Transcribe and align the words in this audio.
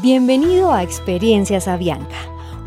Bienvenido 0.00 0.72
a 0.72 0.84
Experiencias 0.84 1.66
Avianca, 1.66 2.14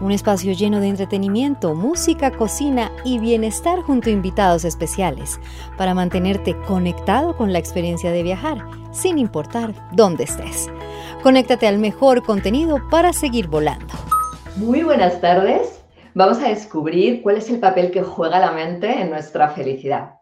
un 0.01 0.11
espacio 0.11 0.51
lleno 0.51 0.81
de 0.81 0.89
entretenimiento, 0.89 1.73
música, 1.75 2.29
cocina 2.29 2.91
y 3.05 3.19
bienestar 3.19 3.79
junto 3.83 4.09
a 4.09 4.11
invitados 4.11 4.65
especiales 4.65 5.39
para 5.77 5.93
mantenerte 5.93 6.57
conectado 6.67 7.37
con 7.37 7.53
la 7.53 7.59
experiencia 7.59 8.11
de 8.11 8.23
viajar, 8.23 8.65
sin 8.91 9.17
importar 9.17 9.73
dónde 9.93 10.25
estés. 10.25 10.69
Conéctate 11.23 11.67
al 11.67 11.77
mejor 11.77 12.21
contenido 12.21 12.81
para 12.89 13.13
seguir 13.13 13.47
volando. 13.47 13.93
Muy 14.57 14.83
buenas 14.83 15.21
tardes. 15.21 15.81
Vamos 16.13 16.39
a 16.39 16.49
descubrir 16.49 17.21
cuál 17.21 17.37
es 17.37 17.49
el 17.49 17.61
papel 17.61 17.91
que 17.91 18.03
juega 18.03 18.41
la 18.41 18.51
mente 18.51 18.91
en 18.91 19.09
nuestra 19.09 19.51
felicidad. 19.51 20.15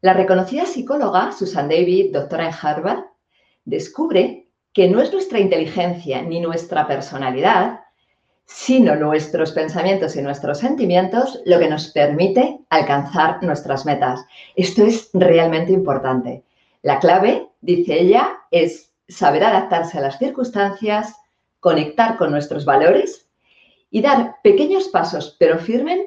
La 0.00 0.12
reconocida 0.12 0.66
psicóloga 0.66 1.30
Susan 1.30 1.68
David, 1.68 2.12
doctora 2.12 2.48
en 2.48 2.54
Harvard, 2.60 3.04
descubre 3.64 4.41
que 4.72 4.88
no 4.88 5.00
es 5.00 5.12
nuestra 5.12 5.38
inteligencia 5.38 6.22
ni 6.22 6.40
nuestra 6.40 6.86
personalidad, 6.86 7.80
sino 8.46 8.96
nuestros 8.96 9.52
pensamientos 9.52 10.16
y 10.16 10.22
nuestros 10.22 10.58
sentimientos 10.58 11.40
lo 11.44 11.58
que 11.58 11.68
nos 11.68 11.88
permite 11.88 12.58
alcanzar 12.70 13.42
nuestras 13.42 13.86
metas. 13.86 14.24
Esto 14.56 14.84
es 14.84 15.10
realmente 15.12 15.72
importante. 15.72 16.44
La 16.82 16.98
clave, 16.98 17.48
dice 17.60 18.00
ella, 18.00 18.38
es 18.50 18.92
saber 19.08 19.44
adaptarse 19.44 19.98
a 19.98 20.02
las 20.02 20.18
circunstancias, 20.18 21.14
conectar 21.60 22.16
con 22.16 22.30
nuestros 22.30 22.64
valores 22.64 23.28
y 23.90 24.00
dar 24.00 24.36
pequeños 24.42 24.88
pasos, 24.88 25.36
pero 25.38 25.58
firmes, 25.58 26.00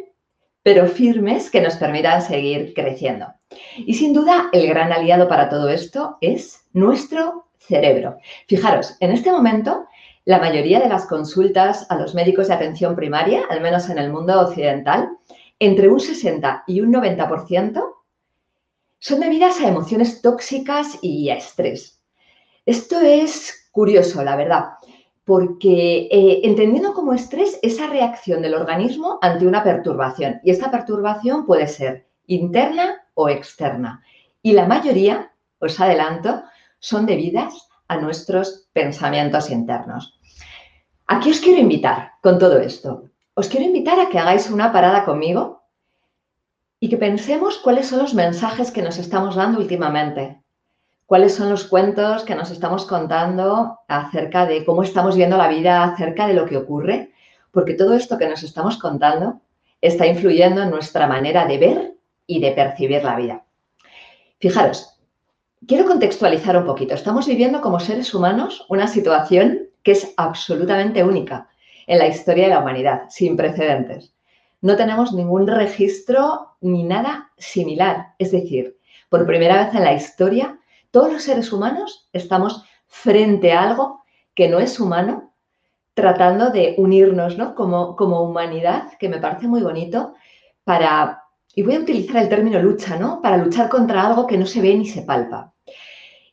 pero 0.64 0.88
firmes 0.88 1.50
que 1.52 1.62
nos 1.62 1.76
permitan 1.76 2.22
seguir 2.22 2.74
creciendo. 2.74 3.28
Y 3.78 3.94
sin 3.94 4.14
duda, 4.14 4.50
el 4.52 4.68
gran 4.68 4.92
aliado 4.92 5.28
para 5.28 5.50
todo 5.50 5.70
esto 5.70 6.18
es 6.20 6.66
nuestro 6.74 7.45
cerebro. 7.68 8.18
Fijaros, 8.48 8.96
en 9.00 9.12
este 9.12 9.32
momento, 9.32 9.88
la 10.26 10.40
mayoría 10.40 10.80
de 10.80 10.90
las 10.90 11.06
consultas 11.06 11.86
a 11.90 11.96
los 11.96 12.16
médicos 12.16 12.48
de 12.48 12.56
atención 12.56 12.96
primaria, 12.96 13.44
al 13.50 13.62
menos 13.62 13.90
en 13.90 14.00
el 14.00 14.12
mundo 14.12 14.40
occidental, 14.42 15.10
entre 15.60 15.88
un 15.88 16.00
60 16.00 16.64
y 16.68 16.82
un 16.82 16.94
90% 16.94 17.84
son 19.00 19.20
debidas 19.20 19.62
a 19.62 19.68
emociones 19.68 20.22
tóxicas 20.22 20.98
y 21.02 21.30
a 21.30 21.36
estrés. 21.36 22.02
Esto 22.66 23.00
es 23.00 23.70
curioso, 23.72 24.24
la 24.24 24.36
verdad, 24.36 24.70
porque 25.24 26.08
eh, 26.12 26.42
entendiendo 26.44 26.94
como 26.94 27.14
estrés 27.14 27.60
esa 27.62 27.88
reacción 27.88 28.42
del 28.42 28.56
organismo 28.56 29.20
ante 29.22 29.46
una 29.46 29.64
perturbación, 29.64 30.40
y 30.44 30.50
esta 30.50 30.72
perturbación 30.72 31.46
puede 31.46 31.68
ser 31.68 32.08
interna 32.26 33.06
o 33.14 33.30
externa. 33.30 34.04
Y 34.42 34.54
la 34.54 34.66
mayoría, 34.66 35.32
os 35.60 35.80
adelanto, 35.80 36.44
son 36.80 37.06
debidas 37.06 37.68
a 37.88 37.98
nuestros 37.98 38.68
pensamientos 38.74 39.50
internos. 39.50 40.20
Aquí 41.08 41.30
os 41.30 41.40
quiero 41.40 41.60
invitar 41.60 42.14
con 42.22 42.40
todo 42.40 42.60
esto. 42.60 43.10
Os 43.36 43.48
quiero 43.48 43.66
invitar 43.66 44.00
a 44.00 44.10
que 44.10 44.18
hagáis 44.18 44.50
una 44.50 44.72
parada 44.72 45.06
conmigo 45.06 45.64
y 46.80 46.90
que 46.90 46.98
pensemos 46.98 47.58
cuáles 47.58 47.88
son 47.88 48.00
los 48.00 48.14
mensajes 48.14 48.72
que 48.72 48.82
nos 48.82 48.98
estamos 48.98 49.36
dando 49.36 49.60
últimamente. 49.60 50.42
Cuáles 51.06 51.36
son 51.36 51.50
los 51.50 51.66
cuentos 51.66 52.24
que 52.24 52.34
nos 52.34 52.50
estamos 52.50 52.86
contando 52.86 53.80
acerca 53.88 54.46
de 54.48 54.66
cómo 54.66 54.82
estamos 54.82 55.16
viendo 55.16 55.38
la 55.38 55.48
vida, 55.48 55.84
acerca 55.84 56.26
de 56.26 56.34
lo 56.34 56.48
que 56.48 56.58
ocurre, 56.58 57.12
porque 57.52 57.76
todo 57.76 57.94
esto 57.94 58.18
que 58.18 58.28
nos 58.28 58.42
estamos 58.42 58.78
contando 58.78 59.42
está 59.82 60.08
influyendo 60.08 60.64
en 60.64 60.72
nuestra 60.72 61.06
manera 61.06 61.46
de 61.46 61.58
ver 61.58 61.94
y 62.26 62.40
de 62.40 62.52
percibir 62.52 63.04
la 63.04 63.16
vida. 63.16 63.46
Fijaros, 64.40 64.95
Quiero 65.68 65.86
contextualizar 65.86 66.56
un 66.58 66.66
poquito. 66.66 66.94
Estamos 66.94 67.26
viviendo 67.26 67.60
como 67.60 67.80
seres 67.80 68.14
humanos 68.14 68.66
una 68.70 68.88
situación 68.88 69.68
que 69.82 69.94
es 69.94 70.14
absolutamente 70.16 71.04
única 71.04 71.48
en 71.88 71.98
la 71.98 72.08
historia 72.08 72.44
de 72.44 72.50
la 72.52 72.60
humanidad, 72.60 73.06
sin 73.10 73.36
precedentes. 73.36 74.14
No 74.62 74.76
tenemos 74.76 75.14
ningún 75.14 75.48
registro 75.48 76.56
ni 76.62 76.84
nada 76.84 77.32
similar. 77.38 78.14
Es 78.20 78.32
decir, 78.32 78.78
por 79.10 79.26
primera 79.26 79.66
vez 79.66 79.74
en 79.74 79.86
la 79.86 79.94
historia, 79.94 80.60
todos 80.92 81.12
los 81.12 81.24
seres 81.24 81.52
humanos 81.52 82.10
estamos 82.14 82.64
frente 82.86 83.52
a 83.52 83.64
algo 83.64 84.04
que 84.36 84.48
no 84.48 84.60
es 84.60 84.80
humano, 84.80 85.34
tratando 85.96 86.52
de 86.52 86.76
unirnos 86.78 87.38
¿no? 87.38 87.56
como, 87.56 87.96
como 87.96 88.22
humanidad, 88.22 88.92
que 89.00 89.10
me 89.10 89.18
parece 89.18 89.48
muy 89.48 89.64
bonito, 89.64 90.14
para, 90.64 91.24
y 91.56 91.64
voy 91.64 91.76
a 91.76 91.80
utilizar 91.80 92.18
el 92.22 92.30
término 92.30 92.62
lucha, 92.62 93.00
¿no? 93.00 93.22
Para 93.22 93.38
luchar 93.38 93.70
contra 93.70 94.06
algo 94.06 94.28
que 94.28 94.38
no 94.38 94.46
se 94.46 94.62
ve 94.62 94.76
ni 94.76 94.86
se 94.86 95.04
palpa. 95.04 95.54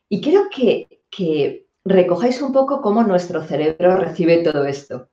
Y 0.09 0.19
quiero 0.21 0.49
que, 0.49 1.65
recojáis 1.85 2.41
un 2.41 2.51
poco 2.51 2.81
cómo 2.81 3.03
nuestro 3.03 3.41
cerebro 3.43 3.95
recibe 3.95 4.43
todo 4.43 4.65
esto. 4.65 5.09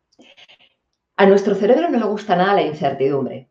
A 1.17 1.27
nuestro 1.27 1.55
cerebro 1.55 1.89
no 1.89 1.99
le 1.99 2.07
gusta 2.07 2.35
nada 2.35 2.55
la 2.55 2.63
incertidumbre. 2.63 3.51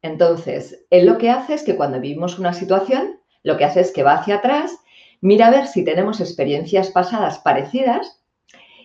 Entonces, 0.00 0.86
él 0.90 1.06
lo 1.06 1.18
que 1.18 1.30
hace 1.30 1.54
es 1.54 1.64
que 1.64 1.76
cuando 1.76 2.00
vivimos 2.00 2.38
una 2.38 2.52
situación, 2.52 3.20
lo 3.42 3.56
que 3.56 3.64
hace 3.64 3.80
es 3.80 3.90
que 3.90 4.04
va 4.04 4.14
hacia 4.14 4.36
atrás, 4.36 4.78
mira 5.20 5.48
a 5.48 5.50
ver 5.50 5.66
si 5.66 5.84
tenemos 5.84 6.20
experiencias 6.20 6.90
pasadas 6.90 7.40
parecidas 7.40 8.22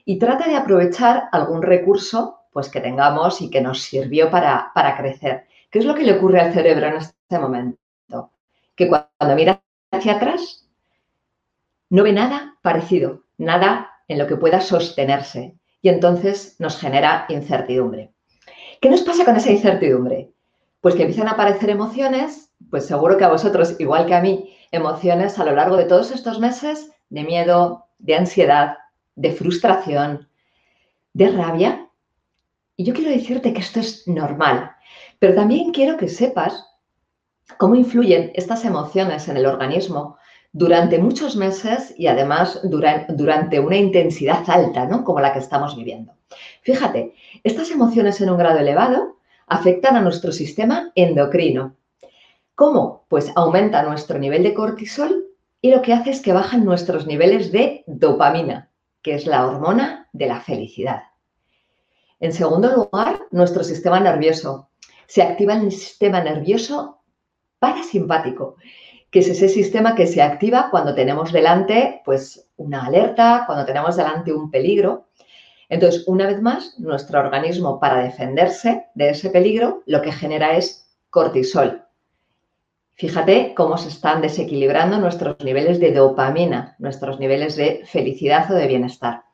y 0.05 0.17
trata 0.17 0.47
de 0.47 0.55
aprovechar 0.55 1.25
algún 1.31 1.61
recurso 1.61 2.39
pues, 2.51 2.69
que 2.69 2.81
tengamos 2.81 3.41
y 3.41 3.51
que 3.51 3.61
nos 3.61 3.81
sirvió 3.81 4.31
para, 4.31 4.71
para 4.73 4.97
crecer. 4.97 5.45
¿Qué 5.73 5.79
es 5.79 5.85
lo 5.85 5.95
que 5.95 6.03
le 6.03 6.13
ocurre 6.13 6.39
al 6.39 6.53
cerebro 6.53 6.85
en 6.85 6.97
este 6.97 7.39
momento? 7.39 7.79
Que 8.75 8.87
cuando 8.87 9.35
mira 9.35 9.59
hacia 9.89 10.17
atrás, 10.17 10.69
no 11.89 12.03
ve 12.03 12.13
nada 12.13 12.59
parecido, 12.61 13.23
nada 13.39 13.89
en 14.07 14.19
lo 14.19 14.27
que 14.27 14.35
pueda 14.35 14.61
sostenerse 14.61 15.55
y 15.81 15.89
entonces 15.89 16.57
nos 16.59 16.79
genera 16.79 17.25
incertidumbre. 17.27 18.13
¿Qué 18.81 18.89
nos 18.91 19.01
pasa 19.01 19.25
con 19.25 19.35
esa 19.35 19.49
incertidumbre? 19.49 20.29
Pues 20.79 20.93
que 20.93 21.01
empiezan 21.01 21.27
a 21.27 21.31
aparecer 21.31 21.71
emociones, 21.71 22.51
pues 22.69 22.85
seguro 22.85 23.17
que 23.17 23.23
a 23.23 23.29
vosotros, 23.29 23.75
igual 23.79 24.05
que 24.05 24.13
a 24.13 24.21
mí, 24.21 24.55
emociones 24.71 25.39
a 25.39 25.43
lo 25.43 25.55
largo 25.55 25.75
de 25.75 25.85
todos 25.85 26.11
estos 26.11 26.39
meses 26.39 26.91
de 27.09 27.23
miedo, 27.23 27.87
de 27.97 28.15
ansiedad, 28.15 28.77
de 29.15 29.31
frustración, 29.31 30.29
de 31.13 31.29
rabia. 31.29 31.89
Y 32.75 32.83
yo 32.83 32.93
quiero 32.93 33.09
decirte 33.09 33.53
que 33.53 33.61
esto 33.61 33.79
es 33.79 34.07
normal, 34.07 34.72
pero 35.23 35.35
también 35.35 35.71
quiero 35.71 35.95
que 35.95 36.09
sepas 36.09 36.65
cómo 37.57 37.75
influyen 37.75 38.33
estas 38.35 38.65
emociones 38.65 39.29
en 39.29 39.37
el 39.37 39.45
organismo 39.45 40.17
durante 40.51 40.97
muchos 40.97 41.37
meses 41.37 41.93
y 41.97 42.07
además 42.07 42.59
durante 42.65 43.57
una 43.61 43.77
intensidad 43.77 44.43
alta, 44.47 44.85
¿no? 44.85 45.05
Como 45.05 45.21
la 45.21 45.31
que 45.31 45.39
estamos 45.39 45.77
viviendo. 45.77 46.11
Fíjate, 46.63 47.13
estas 47.41 47.71
emociones 47.71 48.19
en 48.19 48.31
un 48.31 48.37
grado 48.37 48.59
elevado 48.59 49.15
afectan 49.47 49.95
a 49.95 50.01
nuestro 50.01 50.33
sistema 50.33 50.91
endocrino. 50.93 51.77
¿Cómo? 52.53 53.05
Pues 53.07 53.31
aumenta 53.37 53.81
nuestro 53.83 54.19
nivel 54.19 54.43
de 54.43 54.53
cortisol 54.53 55.27
y 55.61 55.71
lo 55.71 55.81
que 55.81 55.93
hace 55.93 56.09
es 56.09 56.21
que 56.21 56.33
bajan 56.33 56.65
nuestros 56.65 57.07
niveles 57.07 57.53
de 57.53 57.85
dopamina, 57.87 58.71
que 59.01 59.15
es 59.15 59.25
la 59.25 59.47
hormona 59.47 60.09
de 60.11 60.27
la 60.27 60.41
felicidad. 60.41 61.03
En 62.19 62.33
segundo 62.33 62.69
lugar, 62.75 63.21
nuestro 63.31 63.63
sistema 63.63 64.01
nervioso. 64.01 64.67
Se 65.07 65.21
activa 65.21 65.53
el 65.53 65.71
sistema 65.71 66.21
nervioso 66.21 67.01
parasimpático 67.59 68.57
que 69.13 69.19
es 69.19 69.29
ese 69.29 69.47
sistema 69.47 69.93
que 69.93 70.07
se 70.07 70.23
activa 70.23 70.69
cuando 70.71 70.95
tenemos 70.95 71.31
delante 71.31 72.01
pues, 72.03 72.49
una 72.57 72.87
alerta, 72.87 73.43
cuando 73.45 73.63
tenemos 73.63 73.95
delante 73.95 74.33
un 74.33 74.49
peligro. 74.49 75.05
Entonces, 75.69 76.07
una 76.07 76.25
vez 76.25 76.41
más, 76.41 76.79
nuestro 76.79 77.19
organismo 77.19 77.79
para 77.79 78.03
defenderse 78.03 78.87
de 78.95 79.09
ese 79.09 79.29
peligro 79.29 79.83
lo 79.85 80.01
que 80.01 80.11
genera 80.11 80.57
es 80.57 80.91
cortisol. 81.11 81.83
Fíjate 82.95 83.53
cómo 83.55 83.77
se 83.77 83.89
están 83.89 84.19
desequilibrando 84.19 84.97
nuestros 84.97 85.35
niveles 85.43 85.79
de 85.79 85.93
dopamina, 85.93 86.75
nuestros 86.79 87.19
niveles 87.19 87.55
de 87.55 87.83
felicidad 87.85 88.51
o 88.51 88.55
de 88.55 88.65
bienestar. 88.65 89.25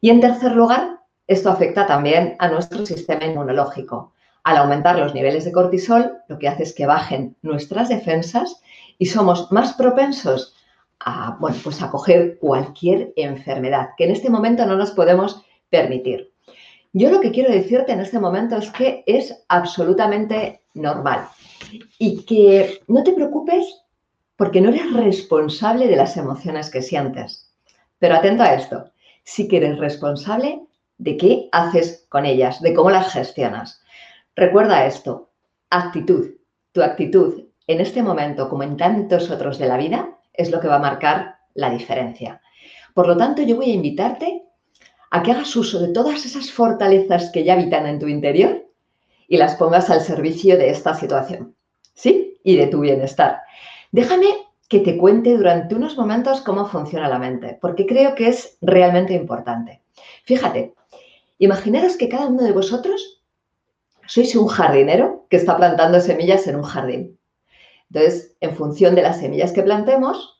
Y 0.00 0.10
en 0.10 0.20
tercer 0.20 0.50
lugar, 0.50 0.98
esto 1.28 1.48
afecta 1.48 1.86
también 1.86 2.34
a 2.40 2.48
nuestro 2.48 2.84
sistema 2.84 3.24
inmunológico. 3.24 4.14
Al 4.46 4.58
aumentar 4.58 4.96
los 4.96 5.12
niveles 5.12 5.44
de 5.44 5.50
cortisol, 5.50 6.18
lo 6.28 6.38
que 6.38 6.46
hace 6.46 6.62
es 6.62 6.72
que 6.72 6.86
bajen 6.86 7.36
nuestras 7.42 7.88
defensas 7.88 8.62
y 8.96 9.06
somos 9.06 9.50
más 9.50 9.72
propensos 9.72 10.54
a, 11.00 11.36
bueno, 11.40 11.56
pues 11.64 11.82
a 11.82 11.90
coger 11.90 12.38
cualquier 12.38 13.12
enfermedad 13.16 13.88
que 13.96 14.04
en 14.04 14.12
este 14.12 14.30
momento 14.30 14.64
no 14.64 14.76
nos 14.76 14.92
podemos 14.92 15.44
permitir. 15.68 16.32
Yo 16.92 17.10
lo 17.10 17.20
que 17.20 17.32
quiero 17.32 17.50
decirte 17.50 17.90
en 17.90 17.98
este 17.98 18.20
momento 18.20 18.56
es 18.56 18.70
que 18.70 19.02
es 19.04 19.36
absolutamente 19.48 20.60
normal 20.74 21.26
y 21.98 22.22
que 22.22 22.82
no 22.86 23.02
te 23.02 23.14
preocupes 23.14 23.66
porque 24.36 24.60
no 24.60 24.68
eres 24.68 24.92
responsable 24.92 25.88
de 25.88 25.96
las 25.96 26.16
emociones 26.16 26.70
que 26.70 26.82
sientes. 26.82 27.52
Pero 27.98 28.14
atento 28.14 28.44
a 28.44 28.54
esto, 28.54 28.92
sí 29.24 29.48
que 29.48 29.56
eres 29.56 29.76
responsable 29.78 30.60
de 30.98 31.16
qué 31.16 31.48
haces 31.50 32.06
con 32.08 32.24
ellas, 32.24 32.62
de 32.62 32.74
cómo 32.74 32.90
las 32.90 33.12
gestionas. 33.12 33.82
Recuerda 34.36 34.84
esto, 34.84 35.30
actitud. 35.70 36.34
Tu 36.72 36.82
actitud 36.82 37.46
en 37.66 37.80
este 37.80 38.02
momento, 38.02 38.50
como 38.50 38.62
en 38.64 38.76
tantos 38.76 39.30
otros 39.30 39.58
de 39.58 39.66
la 39.66 39.78
vida, 39.78 40.18
es 40.34 40.50
lo 40.50 40.60
que 40.60 40.68
va 40.68 40.76
a 40.76 40.80
marcar 40.80 41.36
la 41.54 41.70
diferencia. 41.70 42.42
Por 42.92 43.08
lo 43.08 43.16
tanto, 43.16 43.40
yo 43.42 43.56
voy 43.56 43.70
a 43.70 43.74
invitarte 43.74 44.42
a 45.10 45.22
que 45.22 45.32
hagas 45.32 45.56
uso 45.56 45.80
de 45.80 45.88
todas 45.88 46.26
esas 46.26 46.50
fortalezas 46.52 47.30
que 47.32 47.44
ya 47.44 47.54
habitan 47.54 47.86
en 47.86 47.98
tu 47.98 48.08
interior 48.08 48.66
y 49.26 49.38
las 49.38 49.56
pongas 49.56 49.88
al 49.88 50.02
servicio 50.02 50.58
de 50.58 50.68
esta 50.68 50.94
situación, 50.94 51.56
¿sí? 51.94 52.38
Y 52.44 52.56
de 52.56 52.66
tu 52.66 52.80
bienestar. 52.80 53.40
Déjame 53.90 54.26
que 54.68 54.80
te 54.80 54.98
cuente 54.98 55.34
durante 55.34 55.74
unos 55.74 55.96
momentos 55.96 56.42
cómo 56.42 56.66
funciona 56.66 57.08
la 57.08 57.18
mente, 57.18 57.58
porque 57.60 57.86
creo 57.86 58.14
que 58.14 58.28
es 58.28 58.58
realmente 58.60 59.14
importante. 59.14 59.82
Fíjate, 60.24 60.74
imaginaros 61.38 61.96
que 61.96 62.10
cada 62.10 62.26
uno 62.26 62.42
de 62.42 62.52
vosotros 62.52 63.15
sois 64.06 64.34
un 64.36 64.46
jardinero 64.48 65.26
que 65.28 65.36
está 65.36 65.56
plantando 65.56 66.00
semillas 66.00 66.46
en 66.46 66.56
un 66.56 66.62
jardín. 66.62 67.18
Entonces, 67.90 68.36
en 68.40 68.56
función 68.56 68.94
de 68.94 69.02
las 69.02 69.20
semillas 69.20 69.52
que 69.52 69.62
plantemos, 69.62 70.36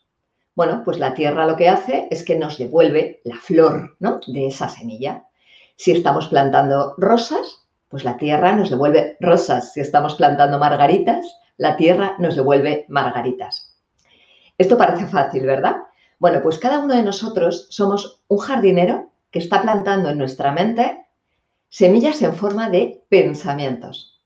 bueno, 0.54 0.82
pues 0.84 0.98
la 0.98 1.14
tierra 1.14 1.46
lo 1.46 1.56
que 1.56 1.68
hace 1.68 2.08
es 2.10 2.24
que 2.24 2.36
nos 2.36 2.58
devuelve 2.58 3.20
la 3.24 3.36
flor 3.36 3.96
¿no? 4.00 4.20
de 4.26 4.46
esa 4.46 4.68
semilla. 4.68 5.24
Si 5.76 5.92
estamos 5.92 6.28
plantando 6.28 6.94
rosas, 6.96 7.66
pues 7.88 8.04
la 8.04 8.16
tierra 8.16 8.56
nos 8.56 8.70
devuelve 8.70 9.16
rosas. 9.20 9.72
Si 9.72 9.80
estamos 9.80 10.14
plantando 10.14 10.58
margaritas, 10.58 11.26
la 11.58 11.76
tierra 11.76 12.16
nos 12.18 12.36
devuelve 12.36 12.86
margaritas. 12.88 13.76
Esto 14.58 14.78
parece 14.78 15.06
fácil, 15.06 15.44
¿verdad? 15.44 15.76
Bueno, 16.18 16.42
pues 16.42 16.58
cada 16.58 16.78
uno 16.78 16.94
de 16.94 17.02
nosotros 17.02 17.66
somos 17.70 18.22
un 18.28 18.38
jardinero 18.38 19.10
que 19.30 19.38
está 19.38 19.60
plantando 19.60 20.08
en 20.08 20.18
nuestra 20.18 20.52
mente 20.52 21.05
semillas 21.76 22.22
en 22.22 22.34
forma 22.34 22.70
de 22.70 23.04
pensamientos. 23.10 24.18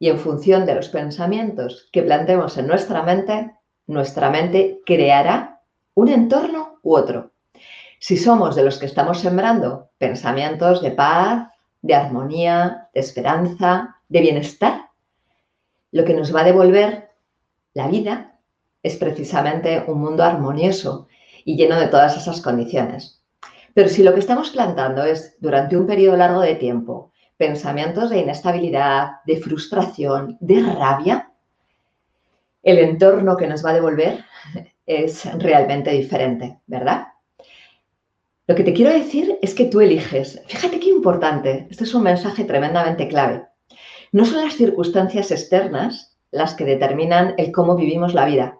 Y 0.00 0.08
en 0.08 0.18
función 0.18 0.66
de 0.66 0.74
los 0.74 0.88
pensamientos 0.88 1.88
que 1.92 2.02
plantemos 2.02 2.58
en 2.58 2.66
nuestra 2.66 3.04
mente, 3.04 3.52
nuestra 3.86 4.28
mente 4.28 4.80
creará 4.84 5.60
un 5.94 6.08
entorno 6.08 6.80
u 6.82 6.96
otro. 6.96 7.30
Si 8.00 8.16
somos 8.16 8.56
de 8.56 8.64
los 8.64 8.78
que 8.78 8.86
estamos 8.86 9.20
sembrando 9.20 9.90
pensamientos 9.98 10.82
de 10.82 10.90
paz, 10.90 11.48
de 11.80 11.94
armonía, 11.94 12.88
de 12.92 13.00
esperanza, 13.02 13.96
de 14.08 14.20
bienestar, 14.20 14.86
lo 15.92 16.04
que 16.04 16.14
nos 16.14 16.34
va 16.34 16.40
a 16.40 16.50
devolver 16.50 17.10
la 17.72 17.86
vida 17.86 18.36
es 18.82 18.96
precisamente 18.96 19.84
un 19.86 20.00
mundo 20.00 20.24
armonioso 20.24 21.06
y 21.44 21.56
lleno 21.56 21.78
de 21.78 21.86
todas 21.86 22.16
esas 22.16 22.40
condiciones. 22.40 23.17
Pero 23.78 23.90
si 23.90 24.02
lo 24.02 24.12
que 24.12 24.18
estamos 24.18 24.50
plantando 24.50 25.04
es 25.04 25.36
durante 25.38 25.76
un 25.76 25.86
periodo 25.86 26.16
largo 26.16 26.40
de 26.40 26.56
tiempo 26.56 27.12
pensamientos 27.36 28.10
de 28.10 28.18
inestabilidad, 28.18 29.20
de 29.24 29.36
frustración, 29.36 30.36
de 30.40 30.62
rabia, 30.62 31.30
el 32.64 32.78
entorno 32.80 33.36
que 33.36 33.46
nos 33.46 33.64
va 33.64 33.70
a 33.70 33.74
devolver 33.74 34.24
es 34.86 35.32
realmente 35.40 35.92
diferente, 35.92 36.58
¿verdad? 36.66 37.06
Lo 38.48 38.56
que 38.56 38.64
te 38.64 38.72
quiero 38.72 38.92
decir 38.92 39.38
es 39.42 39.54
que 39.54 39.66
tú 39.66 39.80
eliges. 39.80 40.42
Fíjate 40.48 40.80
qué 40.80 40.88
importante. 40.88 41.68
Este 41.70 41.84
es 41.84 41.94
un 41.94 42.02
mensaje 42.02 42.42
tremendamente 42.42 43.06
clave. 43.06 43.46
No 44.10 44.24
son 44.24 44.44
las 44.44 44.54
circunstancias 44.54 45.30
externas 45.30 46.18
las 46.32 46.54
que 46.54 46.64
determinan 46.64 47.34
el 47.38 47.52
cómo 47.52 47.76
vivimos 47.76 48.12
la 48.12 48.26
vida. 48.26 48.58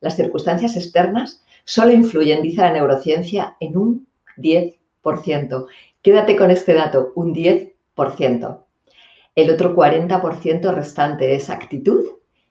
Las 0.00 0.16
circunstancias 0.16 0.74
externas 0.74 1.44
solo 1.64 1.92
influyen, 1.92 2.42
dice 2.42 2.62
la 2.62 2.72
neurociencia, 2.72 3.56
en 3.60 3.76
un 3.76 4.07
10%. 4.38 5.66
Quédate 6.02 6.36
con 6.36 6.50
este 6.50 6.74
dato, 6.74 7.12
un 7.14 7.34
10%. 7.34 8.64
El 9.34 9.50
otro 9.50 9.76
40% 9.76 10.74
restante 10.74 11.34
es 11.34 11.50
actitud 11.50 12.04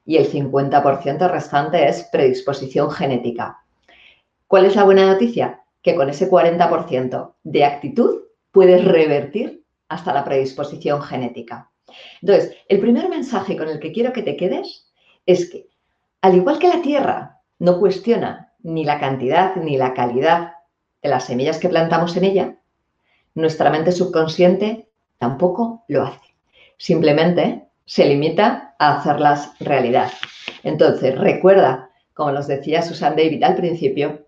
y 0.05 0.17
el 0.17 0.31
50% 0.31 1.29
restante 1.29 1.87
es 1.87 2.03
predisposición 2.11 2.89
genética. 2.91 3.63
¿Cuál 4.47 4.65
es 4.65 4.75
la 4.75 4.85
buena 4.85 5.05
noticia? 5.05 5.63
Que 5.81 5.95
con 5.95 6.09
ese 6.09 6.29
40% 6.29 7.33
de 7.43 7.65
actitud 7.65 8.21
puedes 8.51 8.85
revertir 8.85 9.63
hasta 9.89 10.13
la 10.13 10.23
predisposición 10.23 11.01
genética. 11.01 11.71
Entonces, 12.21 12.55
el 12.69 12.79
primer 12.79 13.09
mensaje 13.09 13.57
con 13.57 13.67
el 13.67 13.79
que 13.79 13.91
quiero 13.91 14.13
que 14.13 14.23
te 14.23 14.37
quedes 14.37 14.91
es 15.25 15.49
que, 15.49 15.67
al 16.21 16.35
igual 16.35 16.59
que 16.59 16.69
la 16.69 16.81
Tierra 16.81 17.41
no 17.59 17.79
cuestiona 17.79 18.53
ni 18.63 18.85
la 18.85 18.99
cantidad 18.99 19.55
ni 19.55 19.77
la 19.77 19.93
calidad 19.93 20.53
de 21.01 21.09
las 21.09 21.25
semillas 21.25 21.59
que 21.59 21.69
plantamos 21.69 22.15
en 22.17 22.23
ella, 22.23 22.57
nuestra 23.35 23.69
mente 23.69 23.91
subconsciente 23.91 24.89
tampoco 25.17 25.83
lo 25.87 26.03
hace. 26.03 26.35
Simplemente 26.77 27.67
se 27.85 28.05
limita 28.05 28.75
a 28.79 28.97
hacerlas 28.97 29.51
realidad. 29.59 30.11
Entonces, 30.63 31.17
recuerda, 31.17 31.89
como 32.13 32.31
nos 32.31 32.47
decía 32.47 32.81
Susan 32.81 33.15
David 33.15 33.43
al 33.43 33.55
principio, 33.55 34.27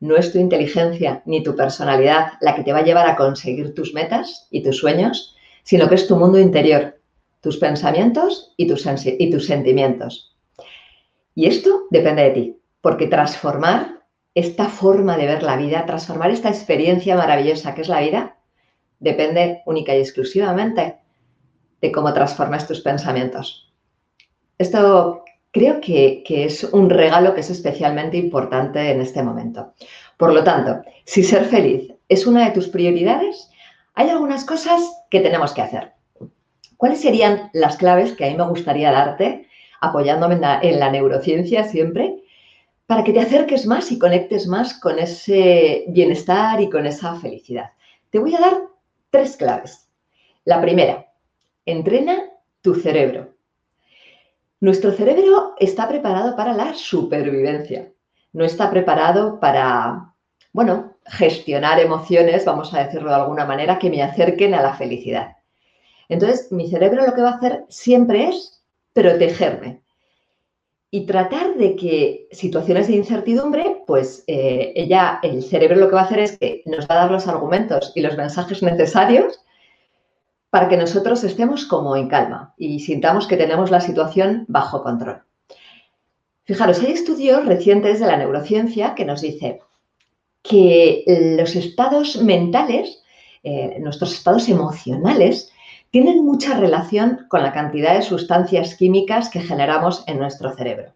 no 0.00 0.16
es 0.16 0.32
tu 0.32 0.38
inteligencia 0.38 1.22
ni 1.26 1.42
tu 1.42 1.54
personalidad 1.54 2.32
la 2.40 2.54
que 2.54 2.64
te 2.64 2.72
va 2.72 2.80
a 2.80 2.84
llevar 2.84 3.08
a 3.08 3.16
conseguir 3.16 3.74
tus 3.74 3.94
metas 3.94 4.48
y 4.50 4.62
tus 4.62 4.78
sueños, 4.78 5.36
sino 5.62 5.88
que 5.88 5.94
es 5.94 6.08
tu 6.08 6.16
mundo 6.16 6.38
interior, 6.38 6.98
tus 7.40 7.56
pensamientos 7.56 8.52
y 8.56 8.66
tus, 8.66 8.84
y 9.06 9.30
tus 9.30 9.46
sentimientos. 9.46 10.36
Y 11.34 11.46
esto 11.46 11.84
depende 11.90 12.22
de 12.22 12.30
ti, 12.30 12.56
porque 12.80 13.06
transformar 13.06 14.01
esta 14.34 14.68
forma 14.68 15.16
de 15.16 15.26
ver 15.26 15.42
la 15.42 15.56
vida, 15.56 15.84
transformar 15.86 16.30
esta 16.30 16.48
experiencia 16.48 17.16
maravillosa 17.16 17.74
que 17.74 17.82
es 17.82 17.88
la 17.88 18.00
vida, 18.00 18.36
depende 18.98 19.62
única 19.66 19.94
y 19.94 20.00
exclusivamente 20.00 20.96
de 21.80 21.92
cómo 21.92 22.14
transformas 22.14 22.66
tus 22.66 22.80
pensamientos. 22.80 23.72
Esto 24.56 25.24
creo 25.50 25.80
que, 25.80 26.22
que, 26.24 26.44
es 26.44 26.64
un 26.64 26.88
regalo 26.88 27.34
que 27.34 27.40
es 27.40 27.50
especialmente 27.50 28.16
importante 28.16 28.90
en 28.90 29.00
este 29.00 29.22
momento. 29.22 29.74
Por 30.16 30.32
lo 30.32 30.44
tanto, 30.44 30.82
si 31.04 31.22
ser 31.22 31.44
feliz 31.44 31.92
es 32.08 32.26
una 32.26 32.44
de 32.44 32.52
tus 32.52 32.68
prioridades, 32.68 33.50
hay 33.94 34.08
algunas 34.08 34.44
cosas 34.44 34.80
que 35.10 35.20
tenemos 35.20 35.52
que 35.52 35.62
hacer. 35.62 35.92
¿Cuáles 36.76 37.00
serían 37.00 37.50
las 37.52 37.76
claves 37.76 38.12
que 38.12 38.24
a 38.24 38.30
mí 38.30 38.36
me 38.36 38.48
gustaría 38.48 38.92
darte, 38.92 39.46
apoyándome 39.80 40.36
en 40.36 40.40
la, 40.40 40.60
en 40.62 40.78
la 40.78 40.90
neurociencia 40.90 41.64
siempre, 41.64 42.21
para 42.92 43.04
que 43.04 43.14
te 43.14 43.20
acerques 43.20 43.64
más 43.64 43.90
y 43.90 43.98
conectes 43.98 44.46
más 44.46 44.78
con 44.78 44.98
ese 44.98 45.84
bienestar 45.88 46.60
y 46.60 46.68
con 46.68 46.84
esa 46.84 47.14
felicidad. 47.14 47.70
Te 48.10 48.18
voy 48.18 48.34
a 48.34 48.38
dar 48.38 48.64
tres 49.08 49.38
claves. 49.38 49.88
La 50.44 50.60
primera, 50.60 51.10
entrena 51.64 52.22
tu 52.60 52.74
cerebro. 52.74 53.34
Nuestro 54.60 54.92
cerebro 54.92 55.54
está 55.58 55.88
preparado 55.88 56.36
para 56.36 56.52
la 56.52 56.74
supervivencia. 56.74 57.90
No 58.34 58.44
está 58.44 58.70
preparado 58.70 59.40
para, 59.40 60.12
bueno, 60.52 60.98
gestionar 61.06 61.80
emociones, 61.80 62.44
vamos 62.44 62.74
a 62.74 62.84
decirlo 62.84 63.08
de 63.08 63.16
alguna 63.16 63.46
manera, 63.46 63.78
que 63.78 63.88
me 63.88 64.02
acerquen 64.02 64.52
a 64.52 64.60
la 64.60 64.74
felicidad. 64.74 65.38
Entonces, 66.10 66.52
mi 66.52 66.68
cerebro 66.68 67.06
lo 67.06 67.14
que 67.14 67.22
va 67.22 67.30
a 67.30 67.36
hacer 67.36 67.64
siempre 67.70 68.28
es 68.28 68.62
protegerme, 68.92 69.80
y 70.94 71.06
tratar 71.06 71.54
de 71.54 71.74
que 71.74 72.28
situaciones 72.32 72.86
de 72.86 72.96
incertidumbre, 72.96 73.82
pues 73.86 74.24
eh, 74.26 74.74
ella, 74.76 75.20
el 75.22 75.42
cerebro 75.42 75.76
lo 75.76 75.88
que 75.88 75.94
va 75.94 76.02
a 76.02 76.04
hacer 76.04 76.18
es 76.18 76.38
que 76.38 76.62
nos 76.66 76.86
va 76.86 76.96
a 76.96 76.98
dar 76.98 77.10
los 77.10 77.26
argumentos 77.26 77.92
y 77.94 78.02
los 78.02 78.14
mensajes 78.18 78.62
necesarios 78.62 79.40
para 80.50 80.68
que 80.68 80.76
nosotros 80.76 81.24
estemos 81.24 81.64
como 81.64 81.96
en 81.96 82.08
calma 82.08 82.52
y 82.58 82.80
sintamos 82.80 83.26
que 83.26 83.38
tenemos 83.38 83.70
la 83.70 83.80
situación 83.80 84.44
bajo 84.48 84.82
control. 84.82 85.22
Fijaros, 86.44 86.80
hay 86.80 86.92
estudios 86.92 87.46
recientes 87.46 87.98
de 87.98 88.06
la 88.06 88.18
neurociencia 88.18 88.94
que 88.94 89.06
nos 89.06 89.22
dice 89.22 89.60
que 90.42 91.04
los 91.38 91.56
estados 91.56 92.16
mentales, 92.20 93.02
eh, 93.42 93.78
nuestros 93.80 94.12
estados 94.12 94.46
emocionales, 94.50 95.50
tienen 95.92 96.24
mucha 96.24 96.56
relación 96.56 97.26
con 97.28 97.42
la 97.42 97.52
cantidad 97.52 97.94
de 97.94 98.00
sustancias 98.00 98.74
químicas 98.76 99.28
que 99.28 99.40
generamos 99.40 100.02
en 100.06 100.18
nuestro 100.18 100.50
cerebro. 100.56 100.94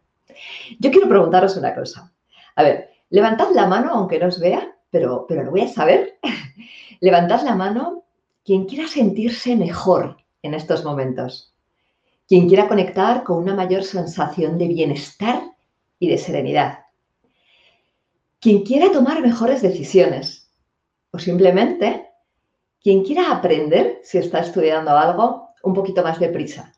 Yo 0.81 0.91
quiero 0.91 1.07
preguntaros 1.07 1.55
una 1.59 1.75
cosa. 1.75 2.11
A 2.57 2.62
ver, 2.62 2.91
levantad 3.11 3.50
la 3.55 3.67
mano, 3.67 3.93
aunque 3.93 4.19
no 4.19 4.29
os 4.29 4.41
vea, 4.41 4.75
pero, 4.91 5.26
pero 5.29 5.45
lo 5.45 5.50
voy 5.50 5.61
a 5.61 5.69
saber. 5.69 6.19
levantad 7.00 7.43
la 7.43 7.55
mano 7.55 8.05
quien 8.43 8.65
quiera 8.65 8.88
sentirse 8.88 9.55
mejor 9.55 10.17
en 10.41 10.55
estos 10.55 10.83
momentos. 10.83 11.53
Quien 12.26 12.49
quiera 12.49 12.67
conectar 12.67 13.23
con 13.23 13.37
una 13.37 13.55
mayor 13.55 13.85
sensación 13.85 14.57
de 14.57 14.69
bienestar 14.69 15.43
y 15.99 16.09
de 16.09 16.17
serenidad. 16.17 16.87
Quien 18.41 18.62
quiera 18.62 18.91
tomar 18.91 19.21
mejores 19.21 19.61
decisiones. 19.61 20.50
O 21.11 21.19
simplemente 21.19 22.06
quien 22.87 23.02
quiera 23.02 23.33
aprender, 23.33 23.99
si 24.05 24.19
está 24.19 24.38
estudiando 24.38 24.93
algo, 24.93 25.49
un 25.64 25.75
poquito 25.75 26.05
más 26.05 26.21
deprisa. 26.21 26.73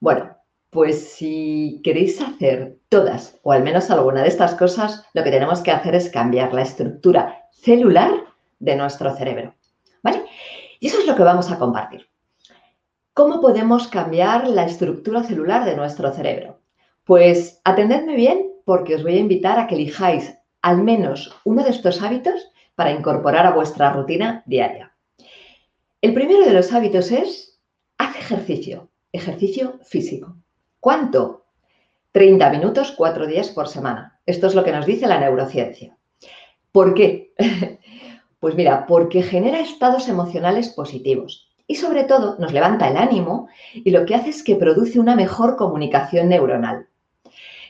Bueno, 0.00 0.36
pues 0.68 1.12
si 1.12 1.80
queréis 1.84 2.20
hacer 2.20 2.76
todas 2.88 3.38
o 3.44 3.52
al 3.52 3.62
menos 3.62 3.88
alguna 3.92 4.22
de 4.22 4.28
estas 4.28 4.56
cosas, 4.56 5.06
lo 5.14 5.22
que 5.22 5.30
tenemos 5.30 5.60
que 5.60 5.70
hacer 5.70 5.94
es 5.94 6.10
cambiar 6.10 6.52
la 6.52 6.62
estructura 6.62 7.44
celular 7.52 8.10
de 8.58 8.74
nuestro 8.74 9.14
cerebro. 9.14 9.54
¿Vale? 10.02 10.24
Y 10.80 10.88
eso 10.88 10.98
es 10.98 11.06
lo 11.06 11.14
que 11.14 11.22
vamos 11.22 11.52
a 11.52 11.58
compartir. 11.60 12.08
¿Cómo 13.14 13.40
podemos 13.40 13.86
cambiar 13.86 14.48
la 14.48 14.64
estructura 14.64 15.22
celular 15.22 15.66
de 15.66 15.76
nuestro 15.76 16.12
cerebro? 16.12 16.62
Pues 17.04 17.60
atendedme 17.62 18.16
bien 18.16 18.54
porque 18.64 18.96
os 18.96 19.04
voy 19.04 19.18
a 19.18 19.20
invitar 19.20 19.60
a 19.60 19.68
que 19.68 19.76
elijáis 19.76 20.36
al 20.62 20.82
menos 20.82 21.32
uno 21.44 21.62
de 21.62 21.70
estos 21.70 22.02
hábitos 22.02 22.50
para 22.80 22.92
incorporar 22.92 23.44
a 23.44 23.50
vuestra 23.50 23.92
rutina 23.92 24.42
diaria. 24.46 24.90
El 26.00 26.14
primero 26.14 26.46
de 26.46 26.54
los 26.54 26.72
hábitos 26.72 27.10
es, 27.10 27.60
haz 27.98 28.16
ejercicio, 28.16 28.88
ejercicio 29.12 29.78
físico. 29.84 30.38
¿Cuánto? 30.80 31.44
30 32.12 32.48
minutos, 32.48 32.94
4 32.96 33.26
días 33.26 33.50
por 33.50 33.68
semana. 33.68 34.18
Esto 34.24 34.46
es 34.46 34.54
lo 34.54 34.64
que 34.64 34.72
nos 34.72 34.86
dice 34.86 35.06
la 35.06 35.20
neurociencia. 35.20 35.98
¿Por 36.72 36.94
qué? 36.94 37.34
Pues 38.40 38.54
mira, 38.54 38.86
porque 38.86 39.22
genera 39.22 39.60
estados 39.60 40.08
emocionales 40.08 40.70
positivos 40.70 41.50
y 41.66 41.74
sobre 41.74 42.04
todo 42.04 42.36
nos 42.38 42.54
levanta 42.54 42.88
el 42.88 42.96
ánimo 42.96 43.48
y 43.74 43.90
lo 43.90 44.06
que 44.06 44.14
hace 44.14 44.30
es 44.30 44.42
que 44.42 44.56
produce 44.56 44.98
una 44.98 45.16
mejor 45.16 45.56
comunicación 45.56 46.30
neuronal. 46.30 46.86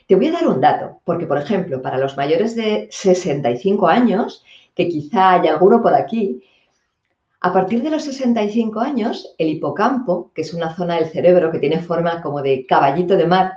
Te 0.07 0.15
voy 0.15 0.27
a 0.27 0.31
dar 0.31 0.47
un 0.47 0.61
dato, 0.61 1.01
porque 1.03 1.25
por 1.25 1.37
ejemplo, 1.37 1.81
para 1.81 1.97
los 1.97 2.15
mayores 2.15 2.55
de 2.55 2.87
65 2.89 3.89
años, 3.89 4.45
que 4.81 4.89
quizá 4.89 5.33
haya 5.33 5.51
alguno 5.51 5.81
por 5.81 5.93
aquí, 5.93 6.41
a 7.39 7.53
partir 7.53 7.81
de 7.81 7.89
los 7.89 8.03
65 8.03 8.79
años, 8.79 9.33
el 9.37 9.49
hipocampo, 9.49 10.31
que 10.33 10.41
es 10.41 10.53
una 10.53 10.75
zona 10.75 10.95
del 10.95 11.09
cerebro 11.09 11.51
que 11.51 11.59
tiene 11.59 11.81
forma 11.81 12.21
como 12.21 12.41
de 12.41 12.65
caballito 12.65 13.15
de 13.17 13.27
mar, 13.27 13.53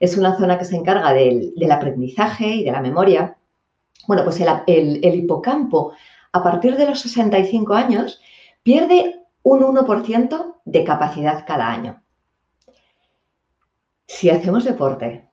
es 0.00 0.16
una 0.16 0.36
zona 0.36 0.58
que 0.58 0.64
se 0.64 0.76
encarga 0.76 1.12
del, 1.12 1.54
aprendizaje 1.70 2.46
y 2.46 2.64
de 2.64 2.72
la 2.72 2.80
memoria. 2.80 3.36
Bueno, 4.06 4.24
pues 4.24 4.40
el 4.40 5.14
hipocampo 5.14 5.92
a 6.32 6.42
partir 6.42 6.76
de 6.76 6.86
los 6.86 7.00
65 7.00 7.74
años 7.74 8.20
pierde 8.62 9.22
un 9.42 9.60
1% 9.60 10.56
de 10.64 10.84
capacidad 10.84 11.44
cada 11.46 11.70
año. 11.70 12.02
Si 14.06 14.28
hacemos 14.30 14.64
deporte, 14.64 15.28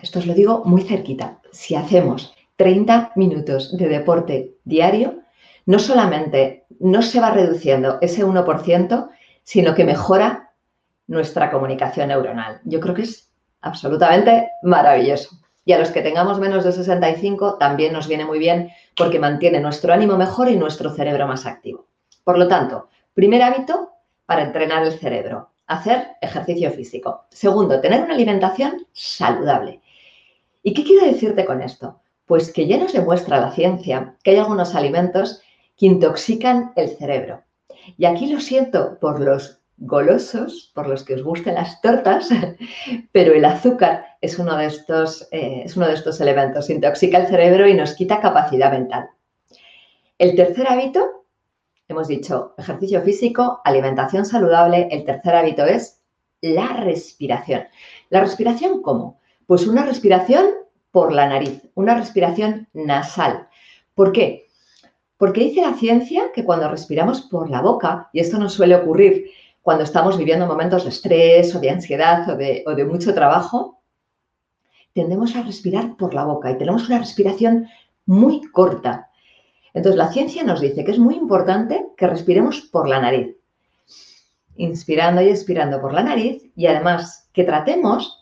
esto 0.00 0.20
os 0.20 0.26
lo 0.26 0.34
digo 0.34 0.62
muy 0.64 0.82
cerquita, 0.82 1.40
si 1.50 1.74
hacemos 1.74 2.34
30 2.62 3.14
minutos 3.16 3.76
de 3.76 3.88
deporte 3.88 4.54
diario, 4.62 5.22
no 5.66 5.80
solamente 5.80 6.64
no 6.78 7.02
se 7.02 7.18
va 7.18 7.32
reduciendo 7.32 7.98
ese 8.00 8.24
1%, 8.24 9.10
sino 9.42 9.74
que 9.74 9.84
mejora 9.84 10.52
nuestra 11.08 11.50
comunicación 11.50 12.06
neuronal. 12.06 12.60
Yo 12.62 12.78
creo 12.78 12.94
que 12.94 13.02
es 13.02 13.28
absolutamente 13.62 14.48
maravilloso. 14.62 15.30
Y 15.64 15.72
a 15.72 15.78
los 15.80 15.90
que 15.90 16.02
tengamos 16.02 16.38
menos 16.38 16.62
de 16.62 16.70
65 16.70 17.58
también 17.58 17.92
nos 17.92 18.06
viene 18.06 18.24
muy 18.24 18.38
bien 18.38 18.70
porque 18.96 19.18
mantiene 19.18 19.58
nuestro 19.58 19.92
ánimo 19.92 20.16
mejor 20.16 20.48
y 20.48 20.54
nuestro 20.54 20.90
cerebro 20.90 21.26
más 21.26 21.46
activo. 21.46 21.88
Por 22.22 22.38
lo 22.38 22.46
tanto, 22.46 22.90
primer 23.12 23.42
hábito 23.42 23.90
para 24.24 24.44
entrenar 24.44 24.84
el 24.84 24.92
cerebro, 24.92 25.50
hacer 25.66 26.10
ejercicio 26.20 26.70
físico. 26.70 27.24
Segundo, 27.30 27.80
tener 27.80 28.04
una 28.04 28.14
alimentación 28.14 28.86
saludable. 28.92 29.80
¿Y 30.62 30.72
qué 30.72 30.84
quiero 30.84 31.06
decirte 31.06 31.44
con 31.44 31.60
esto? 31.60 32.01
Pues 32.32 32.50
que 32.50 32.66
ya 32.66 32.78
nos 32.78 32.94
demuestra 32.94 33.42
la 33.42 33.50
ciencia 33.50 34.16
que 34.24 34.30
hay 34.30 34.38
algunos 34.38 34.74
alimentos 34.74 35.42
que 35.76 35.84
intoxican 35.84 36.72
el 36.76 36.88
cerebro. 36.96 37.42
Y 37.98 38.06
aquí 38.06 38.32
lo 38.32 38.40
siento 38.40 38.98
por 39.00 39.20
los 39.20 39.60
golosos, 39.76 40.72
por 40.74 40.88
los 40.88 41.04
que 41.04 41.12
os 41.12 41.22
gusten 41.22 41.56
las 41.56 41.82
tortas, 41.82 42.30
pero 43.12 43.34
el 43.34 43.44
azúcar 43.44 44.16
es 44.22 44.38
uno 44.38 44.56
de 44.56 44.64
estos, 44.64 45.28
eh, 45.30 45.64
es 45.66 45.76
uno 45.76 45.86
de 45.88 45.92
estos 45.92 46.22
elementos. 46.22 46.70
Intoxica 46.70 47.18
el 47.18 47.26
cerebro 47.26 47.68
y 47.68 47.74
nos 47.74 47.92
quita 47.92 48.22
capacidad 48.22 48.72
mental. 48.72 49.10
El 50.16 50.34
tercer 50.34 50.68
hábito, 50.68 51.26
hemos 51.86 52.08
dicho 52.08 52.54
ejercicio 52.56 53.02
físico, 53.02 53.60
alimentación 53.62 54.24
saludable. 54.24 54.88
El 54.90 55.04
tercer 55.04 55.34
hábito 55.34 55.66
es 55.66 56.00
la 56.40 56.68
respiración. 56.78 57.64
¿La 58.08 58.22
respiración 58.22 58.80
cómo? 58.80 59.20
Pues 59.44 59.66
una 59.66 59.84
respiración 59.84 60.62
por 60.92 61.12
la 61.12 61.26
nariz, 61.26 61.62
una 61.74 61.96
respiración 61.96 62.68
nasal. 62.74 63.48
¿Por 63.94 64.12
qué? 64.12 64.46
Porque 65.16 65.40
dice 65.40 65.62
la 65.62 65.74
ciencia 65.74 66.30
que 66.32 66.44
cuando 66.44 66.68
respiramos 66.68 67.22
por 67.22 67.50
la 67.50 67.60
boca, 67.60 68.10
y 68.12 68.20
esto 68.20 68.38
nos 68.38 68.52
suele 68.52 68.76
ocurrir 68.76 69.30
cuando 69.62 69.84
estamos 69.84 70.18
viviendo 70.18 70.46
momentos 70.46 70.84
de 70.84 70.90
estrés 70.90 71.54
o 71.54 71.60
de 71.60 71.70
ansiedad 71.70 72.28
o 72.28 72.36
de, 72.36 72.84
mucho 72.84 73.14
trabajo, 73.14 73.80
tendemos 74.92 75.34
a 75.34 75.42
respirar 75.42 75.96
por 75.96 76.12
la 76.12 76.24
boca 76.24 76.50
y 76.50 76.58
tenemos 76.58 76.88
una 76.88 76.98
respiración 76.98 77.68
muy 78.04 78.42
corta. 78.50 79.08
Entonces, 79.72 79.96
la 79.96 80.12
ciencia 80.12 80.42
nos 80.42 80.60
dice 80.60 80.84
que 80.84 80.90
es 80.90 80.98
muy 80.98 81.14
importante 81.14 81.86
que 81.96 82.06
respiremos 82.06 82.60
por 82.60 82.88
la 82.88 83.00
nariz, 83.00 83.36
inspirando 84.56 85.22
y 85.22 85.28
expirando 85.28 85.80
por 85.80 85.94
la 85.94 86.02
nariz 86.02 86.42
y 86.54 86.66
además 86.66 87.30
que 87.32 87.44
tratemos 87.44 88.21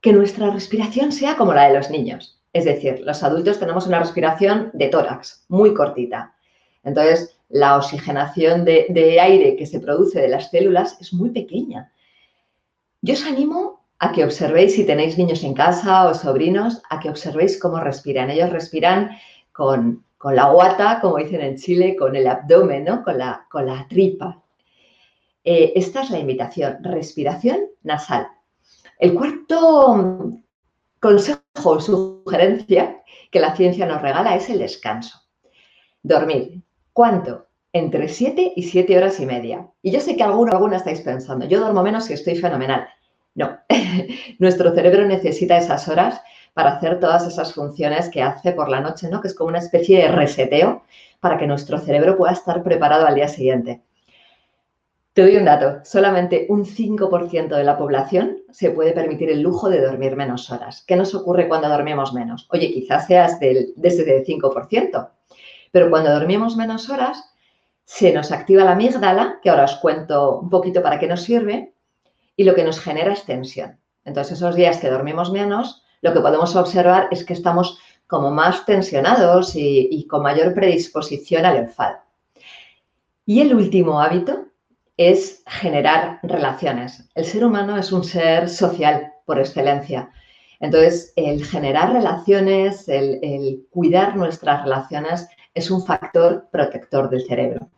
que 0.00 0.12
nuestra 0.12 0.50
respiración 0.50 1.12
sea 1.12 1.36
como 1.36 1.54
la 1.54 1.68
de 1.68 1.74
los 1.74 1.90
niños. 1.90 2.38
Es 2.52 2.64
decir, 2.64 3.00
los 3.04 3.22
adultos 3.22 3.58
tenemos 3.58 3.86
una 3.86 3.98
respiración 3.98 4.70
de 4.72 4.88
tórax, 4.88 5.44
muy 5.48 5.74
cortita. 5.74 6.34
Entonces, 6.82 7.36
la 7.48 7.76
oxigenación 7.76 8.64
de, 8.64 9.18
aire 9.20 9.56
que 9.56 9.66
se 9.66 9.80
produce 9.80 10.20
de 10.20 10.28
las 10.28 10.50
células 10.50 10.96
es 11.00 11.12
muy 11.12 11.30
pequeña. 11.30 11.92
Yo 13.02 13.14
os 13.14 13.24
animo 13.24 13.84
a 13.98 14.12
que 14.12 14.24
observéis, 14.24 14.74
si 14.74 14.84
tenéis 14.84 15.18
niños 15.18 15.42
en 15.44 15.54
casa 15.54 16.08
o 16.08 16.14
sobrinos, 16.14 16.82
a 16.90 17.00
que 17.00 17.10
observéis 17.10 17.58
cómo 17.58 17.80
respiran. 17.80 18.30
Ellos 18.30 18.50
respiran 18.50 19.10
con, 19.52 20.04
la 20.22 20.50
guata, 20.50 21.00
como 21.00 21.16
dicen 21.16 21.40
en 21.40 21.56
Chile, 21.56 21.96
con 21.96 22.14
el 22.14 22.26
abdomen, 22.26 22.84
¿no? 22.84 23.02
con, 23.02 23.18
la, 23.18 23.46
con 23.50 23.66
la 23.66 23.86
tripa. 23.88 24.40
Eh, 25.44 25.72
esta 25.74 26.02
es 26.02 26.10
la 26.10 26.18
invitación, 26.18 26.78
respiración 26.82 27.60
nasal. 27.82 28.28
El 28.98 29.14
cuarto 29.14 30.32
consejo 30.98 31.40
o 31.64 31.80
sugerencia 31.80 33.00
que 33.30 33.38
la 33.38 33.54
ciencia 33.54 33.86
nos 33.86 34.02
regala 34.02 34.34
es 34.34 34.50
el 34.50 34.58
descanso. 34.58 35.20
Dormir. 36.02 36.62
¿Cuánto? 36.92 37.46
Entre 37.72 38.08
7 38.08 38.54
y 38.56 38.62
7 38.64 38.98
horas 38.98 39.20
y 39.20 39.26
media. 39.26 39.68
Y 39.82 39.92
yo 39.92 40.00
sé 40.00 40.16
que 40.16 40.24
alguno, 40.24 40.52
alguna 40.52 40.78
estáis 40.78 41.02
pensando, 41.02 41.46
yo 41.46 41.60
duermo 41.60 41.82
menos 41.84 42.10
y 42.10 42.14
estoy 42.14 42.34
fenomenal. 42.34 42.88
No, 43.36 43.56
nuestro 44.40 44.74
cerebro 44.74 45.06
necesita 45.06 45.58
esas 45.58 45.86
horas 45.86 46.20
para 46.52 46.72
hacer 46.72 46.98
todas 46.98 47.24
esas 47.24 47.54
funciones 47.54 48.08
que 48.08 48.22
hace 48.22 48.50
por 48.50 48.68
la 48.68 48.80
noche, 48.80 49.08
¿no? 49.08 49.20
Que 49.20 49.28
es 49.28 49.34
como 49.34 49.50
una 49.50 49.60
especie 49.60 50.02
de 50.02 50.08
reseteo 50.08 50.82
para 51.20 51.38
que 51.38 51.46
nuestro 51.46 51.78
cerebro 51.78 52.16
pueda 52.16 52.32
estar 52.32 52.64
preparado 52.64 53.06
al 53.06 53.14
día 53.14 53.28
siguiente. 53.28 53.80
Te 55.18 55.24
doy 55.24 55.36
un 55.36 55.46
dato, 55.46 55.80
solamente 55.82 56.46
un 56.48 56.64
5% 56.64 57.48
de 57.48 57.64
la 57.64 57.76
población 57.76 58.38
se 58.52 58.70
puede 58.70 58.92
permitir 58.92 59.28
el 59.30 59.40
lujo 59.40 59.68
de 59.68 59.84
dormir 59.84 60.14
menos 60.14 60.48
horas. 60.52 60.84
¿Qué 60.86 60.94
nos 60.94 61.12
ocurre 61.12 61.48
cuando 61.48 61.68
dormimos 61.68 62.12
menos? 62.12 62.46
Oye, 62.52 62.72
quizás 62.72 63.08
seas 63.08 63.40
del, 63.40 63.72
desde 63.74 64.16
el 64.16 64.24
5%, 64.24 65.08
pero 65.72 65.90
cuando 65.90 66.12
dormimos 66.12 66.56
menos 66.56 66.88
horas, 66.88 67.34
se 67.84 68.12
nos 68.12 68.30
activa 68.30 68.62
la 68.62 68.74
amígdala, 68.74 69.40
que 69.42 69.50
ahora 69.50 69.64
os 69.64 69.74
cuento 69.78 70.38
un 70.38 70.50
poquito 70.50 70.84
para 70.84 71.00
qué 71.00 71.08
nos 71.08 71.22
sirve, 71.22 71.74
y 72.36 72.44
lo 72.44 72.54
que 72.54 72.62
nos 72.62 72.78
genera 72.78 73.12
es 73.12 73.24
tensión. 73.24 73.76
Entonces, 74.04 74.34
esos 74.34 74.54
días 74.54 74.78
que 74.78 74.88
dormimos 74.88 75.32
menos, 75.32 75.82
lo 76.00 76.12
que 76.12 76.20
podemos 76.20 76.54
observar 76.54 77.08
es 77.10 77.24
que 77.24 77.32
estamos 77.32 77.80
como 78.06 78.30
más 78.30 78.64
tensionados 78.64 79.56
y 79.56 80.06
con 80.08 80.22
mayor 80.22 80.54
predisposición 80.54 81.44
al 81.44 81.56
enfado. 81.56 81.96
Y 83.26 83.40
el 83.40 83.52
último 83.52 84.00
hábito 84.00 84.47
es 84.98 85.42
generar 85.46 86.18
relaciones. 86.24 87.08
El 87.14 87.24
ser 87.24 87.44
humano 87.44 87.78
es 87.78 87.92
un 87.92 88.04
ser 88.04 88.48
social 88.50 89.12
por 89.24 89.38
excelencia. 89.38 90.10
Entonces, 90.60 91.12
el 91.14 91.44
generar 91.44 91.92
relaciones, 91.92 92.88
el, 92.88 93.64
cuidar 93.70 94.16
nuestras 94.16 94.64
relaciones 94.64 95.28
es 95.54 95.70
un 95.70 95.86
factor 95.86 96.48
protector 96.50 97.08
del 97.08 97.24
cerebro. 97.24 97.70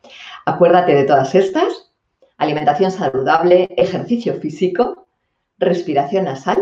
Acuérdate 0.47 0.95
de 0.95 1.05
todas 1.05 1.35
estas, 1.35 1.93
alimentación 2.39 2.91
saludable, 2.91 3.69
ejercicio 3.77 4.35
físico, 4.41 5.07
respiración 5.59 6.25
nasal, 6.25 6.59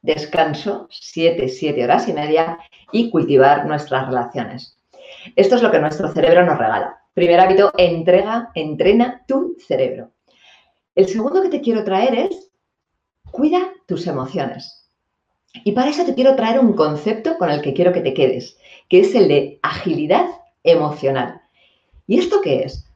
descanso, 0.00 0.88
7, 0.90 1.48
7 1.48 1.84
horas 1.84 2.08
y 2.08 2.14
media 2.14 2.58
y 2.92 3.10
cultivar 3.10 3.66
nuestras 3.66 4.06
relaciones. 4.06 4.78
Esto 5.36 5.56
es 5.56 5.62
lo 5.62 5.70
que 5.70 5.80
nuestro 5.80 6.08
cerebro 6.08 6.46
nos 6.46 6.58
regala. 6.58 7.01
Primer 7.14 7.40
hábito, 7.40 7.72
entrega, 7.76 8.50
entrena 8.54 9.22
tu 9.28 9.56
cerebro. 9.58 10.12
El 10.94 11.08
segundo 11.08 11.42
que 11.42 11.50
te 11.50 11.60
quiero 11.60 11.84
traer 11.84 12.14
es 12.14 12.50
cuida 13.30 13.70
tus 13.86 14.06
emociones. 14.06 14.88
Y 15.64 15.72
para 15.72 15.90
eso 15.90 16.04
te 16.06 16.14
quiero 16.14 16.34
traer 16.36 16.58
un 16.58 16.72
concepto 16.72 17.36
con 17.36 17.50
el 17.50 17.60
que 17.60 17.74
quiero 17.74 17.92
que 17.92 18.00
te 18.00 18.14
quedes, 18.14 18.56
que 18.88 19.00
es 19.00 19.14
el 19.14 19.28
de 19.28 19.58
agilidad 19.62 20.24
emocional. 20.64 21.42
¿Y 22.06 22.18
esto 22.18 22.40
qué 22.40 22.62
es? 22.62 22.90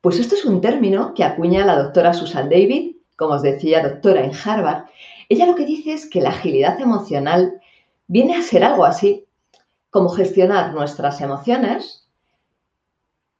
Pues 0.00 0.18
esto 0.18 0.34
es 0.34 0.46
un 0.46 0.62
término 0.62 1.12
que 1.12 1.24
acuña 1.24 1.66
la 1.66 1.76
doctora 1.76 2.14
Susan 2.14 2.48
David, 2.48 2.96
como 3.16 3.34
os 3.34 3.42
decía, 3.42 3.86
doctora 3.86 4.24
en 4.24 4.32
Harvard. 4.32 4.84
Ella 5.28 5.44
lo 5.44 5.54
que 5.54 5.66
dice 5.66 5.92
es 5.92 6.08
que 6.08 6.22
la 6.22 6.30
agilidad 6.30 6.80
emocional 6.80 7.60
viene 8.06 8.34
a 8.36 8.42
ser 8.42 8.64
algo 8.64 8.86
así 8.86 9.26
como 9.90 10.08
gestionar 10.08 10.72
nuestras 10.72 11.20
emociones 11.20 12.07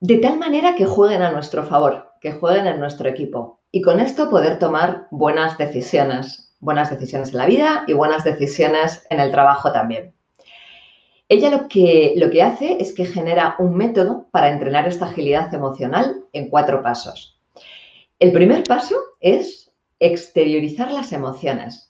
de 0.01 0.19
tal 0.19 0.39
manera 0.39 0.75
que 0.77 0.87
jueguen 0.87 1.23
a 1.23 1.33
nuestro 1.33 1.65
favor, 1.65 2.13
que 2.21 2.33
jueguen 2.33 2.67
en 2.67 2.79
nuestro 2.79 3.09
equipo 3.09 3.61
y 3.73 3.83
con 3.83 4.01
esto 4.01 4.31
poder 4.31 4.59
tomar 4.59 5.09
buenas 5.11 5.59
decisiones, 5.59 6.55
buenas 6.61 6.91
decisiones 6.91 7.31
en 7.31 7.39
la 7.39 7.47
vida 7.47 7.85
y 7.87 7.93
buenas 7.93 8.25
decisiones 8.25 9.07
en 9.11 9.21
el 9.21 9.31
trabajo 9.31 9.73
también. 9.73 10.15
Ella 11.29 11.51
lo 11.51 11.69
que, 11.69 12.15
lo 12.17 12.31
que 12.31 12.43
hace 12.43 12.79
es 12.81 12.95
que 12.95 13.05
genera 13.05 13.57
un 13.59 13.77
método 13.77 14.29
para 14.31 14.49
entrenar 14.51 14.89
esta 14.89 15.07
agilidad 15.07 15.53
emocional 15.53 16.25
en 16.33 16.49
cuatro 16.49 16.83
pasos. 16.83 17.39
El 18.19 18.33
primer 18.33 18.63
paso 18.65 18.97
es 19.21 19.71
exteriorizar 20.01 20.91
las 20.91 21.13
emociones. 21.13 21.88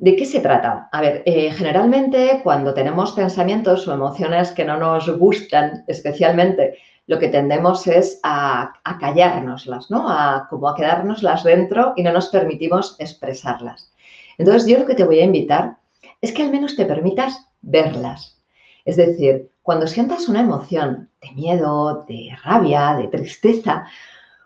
¿De 0.00 0.16
qué 0.16 0.24
se 0.24 0.40
trata? 0.40 0.88
A 0.92 1.02
ver, 1.02 1.22
eh, 1.26 1.52
generalmente 1.52 2.40
cuando 2.42 2.72
tenemos 2.72 3.12
pensamientos 3.12 3.86
o 3.86 3.92
emociones 3.92 4.50
que 4.50 4.64
no 4.64 4.78
nos 4.78 5.10
gustan 5.18 5.84
especialmente, 5.88 6.78
lo 7.06 7.18
que 7.18 7.28
tendemos 7.28 7.86
es 7.86 8.18
a, 8.22 8.72
a 8.82 8.98
callárnoslas, 8.98 9.90
¿no? 9.90 10.08
A 10.08 10.46
como 10.48 10.70
a 10.70 10.74
quedárnoslas 10.74 11.44
dentro 11.44 11.92
y 11.96 12.02
no 12.02 12.14
nos 12.14 12.28
permitimos 12.28 12.96
expresarlas. 12.98 13.92
Entonces 14.38 14.66
yo 14.66 14.78
lo 14.78 14.86
que 14.86 14.94
te 14.94 15.04
voy 15.04 15.18
a 15.18 15.24
invitar 15.24 15.76
es 16.22 16.32
que 16.32 16.44
al 16.44 16.50
menos 16.50 16.76
te 16.76 16.86
permitas 16.86 17.46
verlas. 17.60 18.38
Es 18.86 18.96
decir, 18.96 19.50
cuando 19.62 19.86
sientas 19.86 20.30
una 20.30 20.40
emoción 20.40 21.10
de 21.20 21.32
miedo, 21.32 22.06
de 22.08 22.34
rabia, 22.42 22.94
de 22.94 23.08
tristeza, 23.08 23.84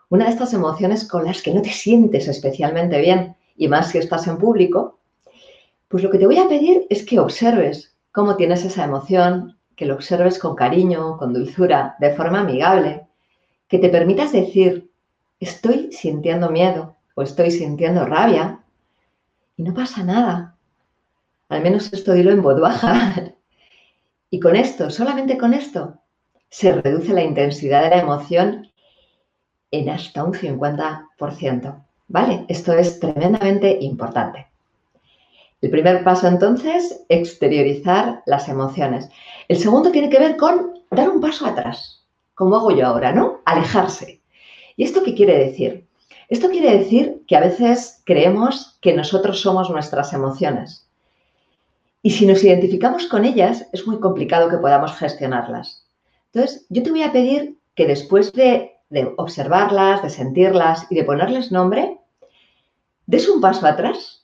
una 0.09 0.25
de 0.25 0.31
estas 0.31 0.53
emociones 0.53 1.07
con 1.07 1.23
las 1.23 1.41
que 1.41 1.53
no 1.53 1.61
te 1.61 1.71
sientes 1.71 2.27
especialmente 2.27 2.99
bien, 2.99 3.37
y 3.55 3.69
más 3.69 3.91
si 3.91 3.99
estás 3.99 4.27
en 4.27 4.37
público, 4.37 4.99
pues 5.87 6.03
lo 6.03 6.09
que 6.09 6.17
te 6.17 6.25
voy 6.25 6.37
a 6.37 6.47
pedir 6.47 6.85
es 6.89 7.05
que 7.05 7.19
observes 7.19 7.95
cómo 8.11 8.35
tienes 8.35 8.63
esa 8.65 8.85
emoción, 8.85 9.57
que 9.75 9.85
lo 9.85 9.95
observes 9.95 10.39
con 10.39 10.55
cariño, 10.55 11.17
con 11.17 11.33
dulzura, 11.33 11.95
de 11.99 12.13
forma 12.13 12.41
amigable, 12.41 13.07
que 13.67 13.79
te 13.79 13.89
permitas 13.89 14.31
decir, 14.31 14.89
estoy 15.39 15.91
sintiendo 15.91 16.49
miedo 16.49 16.95
o 17.15 17.21
estoy 17.21 17.51
sintiendo 17.51 18.05
rabia 18.05 18.59
y 19.57 19.63
no 19.63 19.73
pasa 19.73 20.03
nada. 20.03 20.55
Al 21.49 21.61
menos 21.61 21.91
esto 21.93 22.13
dilo 22.13 22.31
en 22.31 22.41
voz 22.41 22.59
baja. 22.59 23.31
Y 24.31 24.39
con 24.39 24.55
esto, 24.55 24.89
solamente 24.89 25.37
con 25.37 25.53
esto, 25.53 25.99
se 26.49 26.73
reduce 26.73 27.13
la 27.13 27.23
intensidad 27.23 27.83
de 27.83 27.91
la 27.91 28.01
emoción 28.01 28.69
en 29.71 29.89
hasta 29.89 30.25
un 30.25 30.33
50%. 30.33 31.85
¿Vale? 32.07 32.45
Esto 32.49 32.73
es 32.73 32.99
tremendamente 32.99 33.77
importante. 33.81 34.47
El 35.61 35.69
primer 35.69 36.03
paso 36.03 36.27
entonces, 36.27 37.05
exteriorizar 37.09 38.21
las 38.25 38.49
emociones. 38.49 39.09
El 39.47 39.57
segundo 39.57 39.91
tiene 39.91 40.09
que 40.09 40.19
ver 40.19 40.37
con 40.37 40.79
dar 40.91 41.09
un 41.09 41.21
paso 41.21 41.45
atrás, 41.45 42.05
como 42.33 42.55
hago 42.55 42.71
yo 42.71 42.85
ahora, 42.85 43.11
¿no? 43.11 43.41
Alejarse. 43.45 44.21
¿Y 44.75 44.83
esto 44.83 45.03
qué 45.03 45.15
quiere 45.15 45.37
decir? 45.37 45.87
Esto 46.27 46.49
quiere 46.49 46.77
decir 46.77 47.23
que 47.27 47.35
a 47.35 47.39
veces 47.39 48.01
creemos 48.05 48.77
que 48.81 48.93
nosotros 48.93 49.41
somos 49.41 49.69
nuestras 49.69 50.11
emociones. 50.13 50.89
Y 52.01 52.11
si 52.11 52.25
nos 52.25 52.43
identificamos 52.43 53.07
con 53.07 53.25
ellas, 53.25 53.67
es 53.71 53.87
muy 53.87 53.99
complicado 53.99 54.49
que 54.49 54.57
podamos 54.57 54.95
gestionarlas. 54.95 55.87
Entonces, 56.31 56.65
yo 56.69 56.83
te 56.83 56.91
voy 56.91 57.03
a 57.03 57.11
pedir 57.11 57.57
que 57.75 57.87
después 57.87 58.31
de, 58.33 58.73
de 58.89 59.13
observarlas, 59.17 60.03
de 60.03 60.09
sentirlas 60.09 60.85
y 60.89 60.95
de 60.95 61.03
ponerles 61.03 61.51
nombre, 61.51 61.99
des 63.07 63.27
un 63.29 63.41
paso 63.41 63.65
atrás 63.65 64.14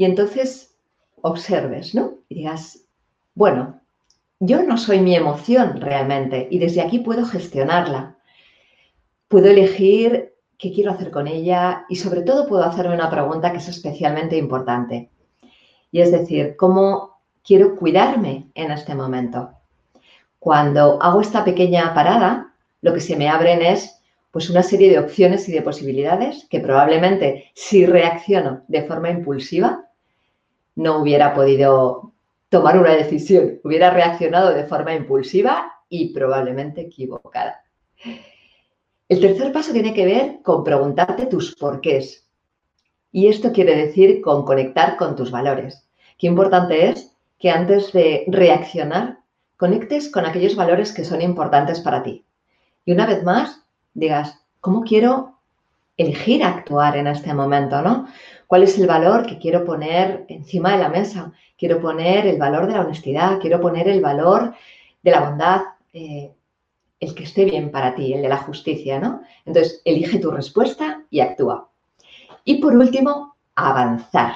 y 0.00 0.06
entonces 0.06 0.78
observes, 1.20 1.94
¿no? 1.94 2.20
Y 2.30 2.36
digas, 2.36 2.86
bueno, 3.34 3.82
yo 4.38 4.62
no 4.62 4.78
soy 4.78 4.98
mi 5.00 5.14
emoción 5.14 5.78
realmente 5.78 6.48
y 6.50 6.58
desde 6.58 6.80
aquí 6.80 7.00
puedo 7.00 7.26
gestionarla. 7.26 8.16
Puedo 9.28 9.50
elegir 9.50 10.32
qué 10.56 10.72
quiero 10.72 10.92
hacer 10.92 11.10
con 11.10 11.26
ella 11.26 11.84
y 11.90 11.96
sobre 11.96 12.22
todo 12.22 12.48
puedo 12.48 12.64
hacerme 12.64 12.94
una 12.94 13.10
pregunta 13.10 13.52
que 13.52 13.58
es 13.58 13.68
especialmente 13.68 14.38
importante. 14.38 15.10
Y 15.92 16.00
es 16.00 16.10
decir, 16.10 16.56
¿cómo 16.56 17.20
quiero 17.44 17.76
cuidarme 17.76 18.50
en 18.54 18.70
este 18.70 18.94
momento? 18.94 19.50
Cuando 20.38 20.98
hago 21.02 21.20
esta 21.20 21.44
pequeña 21.44 21.92
parada, 21.92 22.54
lo 22.80 22.94
que 22.94 23.00
se 23.00 23.16
me 23.16 23.28
abren 23.28 23.60
es 23.60 24.00
pues 24.30 24.48
una 24.48 24.62
serie 24.62 24.88
de 24.88 24.98
opciones 24.98 25.46
y 25.50 25.52
de 25.52 25.60
posibilidades 25.60 26.46
que 26.48 26.60
probablemente 26.60 27.50
si 27.54 27.84
reacciono 27.84 28.62
de 28.66 28.84
forma 28.84 29.10
impulsiva 29.10 29.88
no 30.76 31.00
hubiera 31.00 31.34
podido 31.34 32.12
tomar 32.48 32.78
una 32.78 32.94
decisión, 32.94 33.60
hubiera 33.62 33.90
reaccionado 33.90 34.52
de 34.52 34.64
forma 34.64 34.94
impulsiva 34.94 35.72
y 35.88 36.12
probablemente 36.12 36.82
equivocada. 36.82 37.62
El 39.08 39.20
tercer 39.20 39.52
paso 39.52 39.72
tiene 39.72 39.92
que 39.92 40.04
ver 40.04 40.42
con 40.42 40.62
preguntarte 40.62 41.26
tus 41.26 41.54
porqués. 41.56 42.26
Y 43.12 43.26
esto 43.26 43.52
quiere 43.52 43.74
decir 43.74 44.20
con 44.20 44.44
conectar 44.44 44.96
con 44.96 45.16
tus 45.16 45.30
valores. 45.30 45.88
Qué 46.16 46.28
importante 46.28 46.88
es 46.88 47.12
que 47.38 47.50
antes 47.50 47.92
de 47.92 48.24
reaccionar, 48.28 49.18
conectes 49.56 50.10
con 50.10 50.26
aquellos 50.26 50.54
valores 50.54 50.92
que 50.92 51.04
son 51.04 51.22
importantes 51.22 51.80
para 51.80 52.02
ti. 52.02 52.24
Y 52.84 52.92
una 52.92 53.06
vez 53.06 53.24
más, 53.24 53.62
digas, 53.94 54.40
¿cómo 54.60 54.82
quiero 54.82 55.38
elegir 55.96 56.44
actuar 56.44 56.96
en 56.96 57.08
este 57.08 57.34
momento, 57.34 57.82
¿no? 57.82 58.06
¿Cuál 58.50 58.64
es 58.64 58.76
el 58.80 58.88
valor 58.88 59.26
que 59.26 59.38
quiero 59.38 59.64
poner 59.64 60.24
encima 60.26 60.72
de 60.72 60.78
la 60.78 60.88
mesa? 60.88 61.32
Quiero 61.56 61.80
poner 61.80 62.26
el 62.26 62.36
valor 62.36 62.66
de 62.66 62.72
la 62.72 62.80
honestidad, 62.80 63.38
quiero 63.38 63.60
poner 63.60 63.88
el 63.88 64.00
valor 64.00 64.56
de 65.04 65.10
la 65.12 65.20
bondad, 65.20 65.60
eh, 65.92 66.32
el 66.98 67.14
que 67.14 67.22
esté 67.22 67.44
bien 67.44 67.70
para 67.70 67.94
ti, 67.94 68.12
el 68.12 68.22
de 68.22 68.28
la 68.28 68.38
justicia, 68.38 68.98
¿no? 68.98 69.22
Entonces, 69.46 69.80
elige 69.84 70.18
tu 70.18 70.32
respuesta 70.32 71.04
y 71.10 71.20
actúa. 71.20 71.70
Y 72.42 72.60
por 72.60 72.74
último, 72.74 73.36
avanzar. 73.54 74.34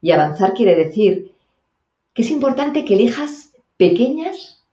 Y 0.00 0.10
avanzar 0.12 0.54
quiere 0.54 0.74
decir 0.74 1.34
que 2.14 2.22
es 2.22 2.30
importante 2.30 2.82
que 2.86 2.94
elijas 2.94 3.52
pequeñas 3.76 4.64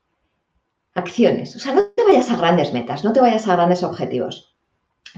acciones. 0.94 1.58
O 1.58 1.60
sea, 1.60 1.74
no 1.74 1.88
te 1.88 2.06
vayas 2.06 2.32
a 2.32 2.38
grandes 2.38 2.72
metas, 2.72 3.04
no 3.04 3.12
te 3.12 3.20
vayas 3.20 3.50
a 3.50 3.58
grandes 3.58 3.84
objetivos, 3.84 4.56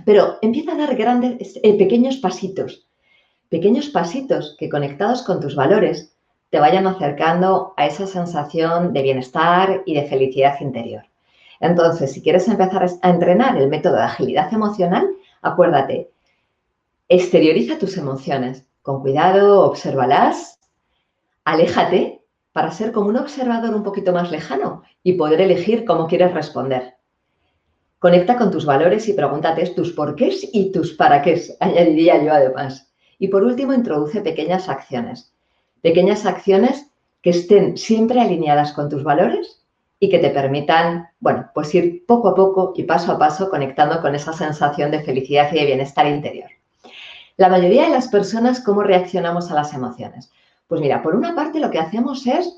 pero 0.05 0.39
empieza 0.41 0.71
a 0.71 0.77
dar 0.77 0.95
grandes, 0.95 1.60
eh, 1.62 1.77
pequeños 1.77 2.17
pasitos 2.17 2.88
pequeños 3.51 3.89
pasitos 3.89 4.55
que 4.57 4.69
conectados 4.69 5.23
con 5.23 5.41
tus 5.41 5.55
valores 5.55 6.15
te 6.51 6.59
vayan 6.59 6.87
acercando 6.87 7.73
a 7.75 7.85
esa 7.85 8.07
sensación 8.07 8.93
de 8.93 9.01
bienestar 9.01 9.83
y 9.85 9.93
de 9.93 10.05
felicidad 10.05 10.55
interior. 10.61 11.03
Entonces, 11.59 12.13
si 12.13 12.21
quieres 12.21 12.47
empezar 12.47 12.85
a 13.01 13.09
entrenar 13.09 13.57
el 13.57 13.67
método 13.67 13.97
de 13.97 14.03
agilidad 14.03 14.53
emocional, 14.53 15.05
acuérdate, 15.41 16.09
exterioriza 17.09 17.77
tus 17.77 17.97
emociones. 17.97 18.65
Con 18.81 19.01
cuidado, 19.01 19.65
obsérvalas, 19.65 20.57
aléjate 21.43 22.21
para 22.53 22.71
ser 22.71 22.93
como 22.93 23.09
un 23.09 23.17
observador 23.17 23.75
un 23.75 23.83
poquito 23.83 24.13
más 24.13 24.31
lejano 24.31 24.83
y 25.03 25.13
poder 25.13 25.41
elegir 25.41 25.83
cómo 25.83 26.07
quieres 26.07 26.33
responder. 26.33 26.95
Conecta 27.99 28.37
con 28.37 28.49
tus 28.49 28.65
valores 28.65 29.09
y 29.09 29.13
pregúntate 29.13 29.67
tus 29.71 29.91
porqués 29.91 30.49
y 30.53 30.71
tus 30.71 30.93
para 30.93 31.21
qué, 31.21 31.41
añadiría 31.59 32.23
yo 32.23 32.31
además. 32.31 32.90
Y 33.21 33.27
por 33.27 33.43
último, 33.43 33.71
introduce 33.71 34.19
pequeñas 34.21 34.67
acciones. 34.67 35.31
Pequeñas 35.84 36.25
acciones 36.25 36.88
que 37.21 37.29
estén 37.29 37.77
siempre 37.77 38.19
alineadas 38.19 38.73
con 38.73 38.89
tus 38.89 39.03
valores 39.03 39.62
y 39.99 40.10
que 40.10 40.17
te 40.17 40.31
permitan, 40.31 41.07
bueno, 41.19 41.51
pues 41.53 41.75
ir 41.75 42.03
poco 42.07 42.29
a 42.29 42.36
poco 42.36 42.73
y 42.75 42.81
paso 42.81 43.12
a 43.12 43.19
paso 43.19 43.51
conectando 43.51 44.01
con 44.01 44.15
esa 44.15 44.34
sensación 44.34 44.89
de 44.89 45.03
felicidad 45.03 45.51
y 45.51 45.60
de 45.60 45.67
bienestar 45.67 46.07
interior. 46.07 46.49
La 47.38 47.47
mayoría 47.47 47.84
de 47.84 47.91
las 47.91 48.07
personas, 48.07 48.60
¿cómo 48.60 48.81
reaccionamos 48.81 49.51
a 49.51 49.53
las 49.53 49.71
emociones? 49.75 50.31
Pues 50.67 50.81
mira, 50.81 51.03
por 51.03 51.13
una 51.13 51.36
parte 51.36 51.60
lo 51.60 51.69
que 51.69 51.77
hacemos 51.77 52.25
es, 52.25 52.51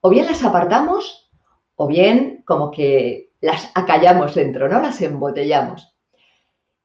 o 0.00 0.10
bien 0.10 0.26
las 0.26 0.44
apartamos, 0.44 1.28
o 1.74 1.88
bien 1.88 2.44
como 2.46 2.70
que 2.70 3.30
las 3.40 3.72
acallamos 3.74 4.36
dentro, 4.36 4.68
¿no? 4.68 4.80
Las 4.80 5.02
embotellamos. 5.02 5.92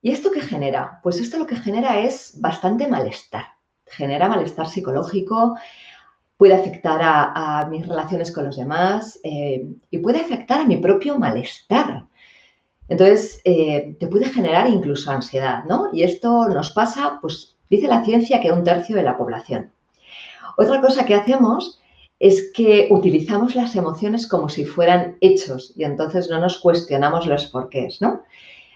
¿Y 0.04 0.12
esto 0.12 0.32
qué 0.32 0.42
genera? 0.42 1.00
Pues 1.02 1.18
esto 1.18 1.38
lo 1.40 1.48
que 1.48 1.56
genera 1.56 2.02
es 2.02 2.34
bastante 2.42 2.90
malestar. 2.90 3.46
Genera 3.88 4.28
malestar 4.28 4.68
psicológico, 4.68 5.56
puede 6.36 6.56
afectar 6.56 7.00
a, 7.02 7.66
mis 7.72 7.88
relaciones 7.88 8.30
con 8.34 8.44
los 8.44 8.58
demás 8.58 9.18
eh, 9.24 9.66
y 9.90 9.98
puede 10.00 10.20
afectar 10.20 10.60
a 10.60 10.66
mi 10.66 10.76
propio 10.76 11.18
malestar. 11.18 12.04
Entonces, 12.90 13.40
eh, 13.46 13.96
te 13.98 14.08
puede 14.08 14.26
generar 14.26 14.68
incluso 14.68 15.10
ansiedad, 15.10 15.64
¿no? 15.64 15.90
Y 15.94 16.04
esto 16.04 16.50
nos 16.50 16.72
pasa, 16.72 17.20
pues 17.22 17.56
dice 17.70 17.88
la 17.88 18.04
ciencia 18.04 18.42
que 18.42 18.52
un 18.52 18.66
tercio 18.66 18.98
de 18.98 19.04
la 19.04 19.18
población. 19.18 19.72
Otra 20.58 20.82
cosa 20.82 21.06
que 21.06 21.16
hacemos 21.16 21.80
es 22.20 22.52
que 22.54 22.90
utilizamos 22.92 23.56
las 23.56 23.74
emociones 23.78 24.28
como 24.28 24.50
si 24.50 24.66
fueran 24.66 25.18
hechos 25.22 25.72
y 25.78 25.86
entonces 25.86 26.30
no 26.30 26.40
nos 26.40 26.58
cuestionamos 26.58 27.26
los 27.26 27.46
porqués, 27.46 28.02
¿no? 28.02 28.22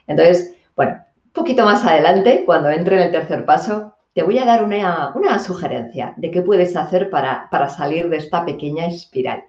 Entonces, 0.08 0.54
bueno, 0.78 1.04
poquito 1.38 1.63
más 1.63 1.86
adelante, 1.86 2.43
cuando 2.45 2.69
entre 2.69 2.97
en 2.97 3.04
el 3.04 3.12
tercer 3.12 3.45
paso, 3.45 3.93
te 4.13 4.23
voy 4.23 4.39
a 4.39 4.45
dar 4.45 4.63
una, 4.63 5.39
sugerencia 5.39 6.13
de 6.17 6.32
qué 6.32 6.41
puedes 6.41 6.76
hacer 6.76 7.10
para, 7.10 7.47
para 7.52 7.69
salir 7.69 8.10
de 8.10 8.17
esta 8.17 8.43
pequeña 8.43 8.88
espiral. 8.88 9.43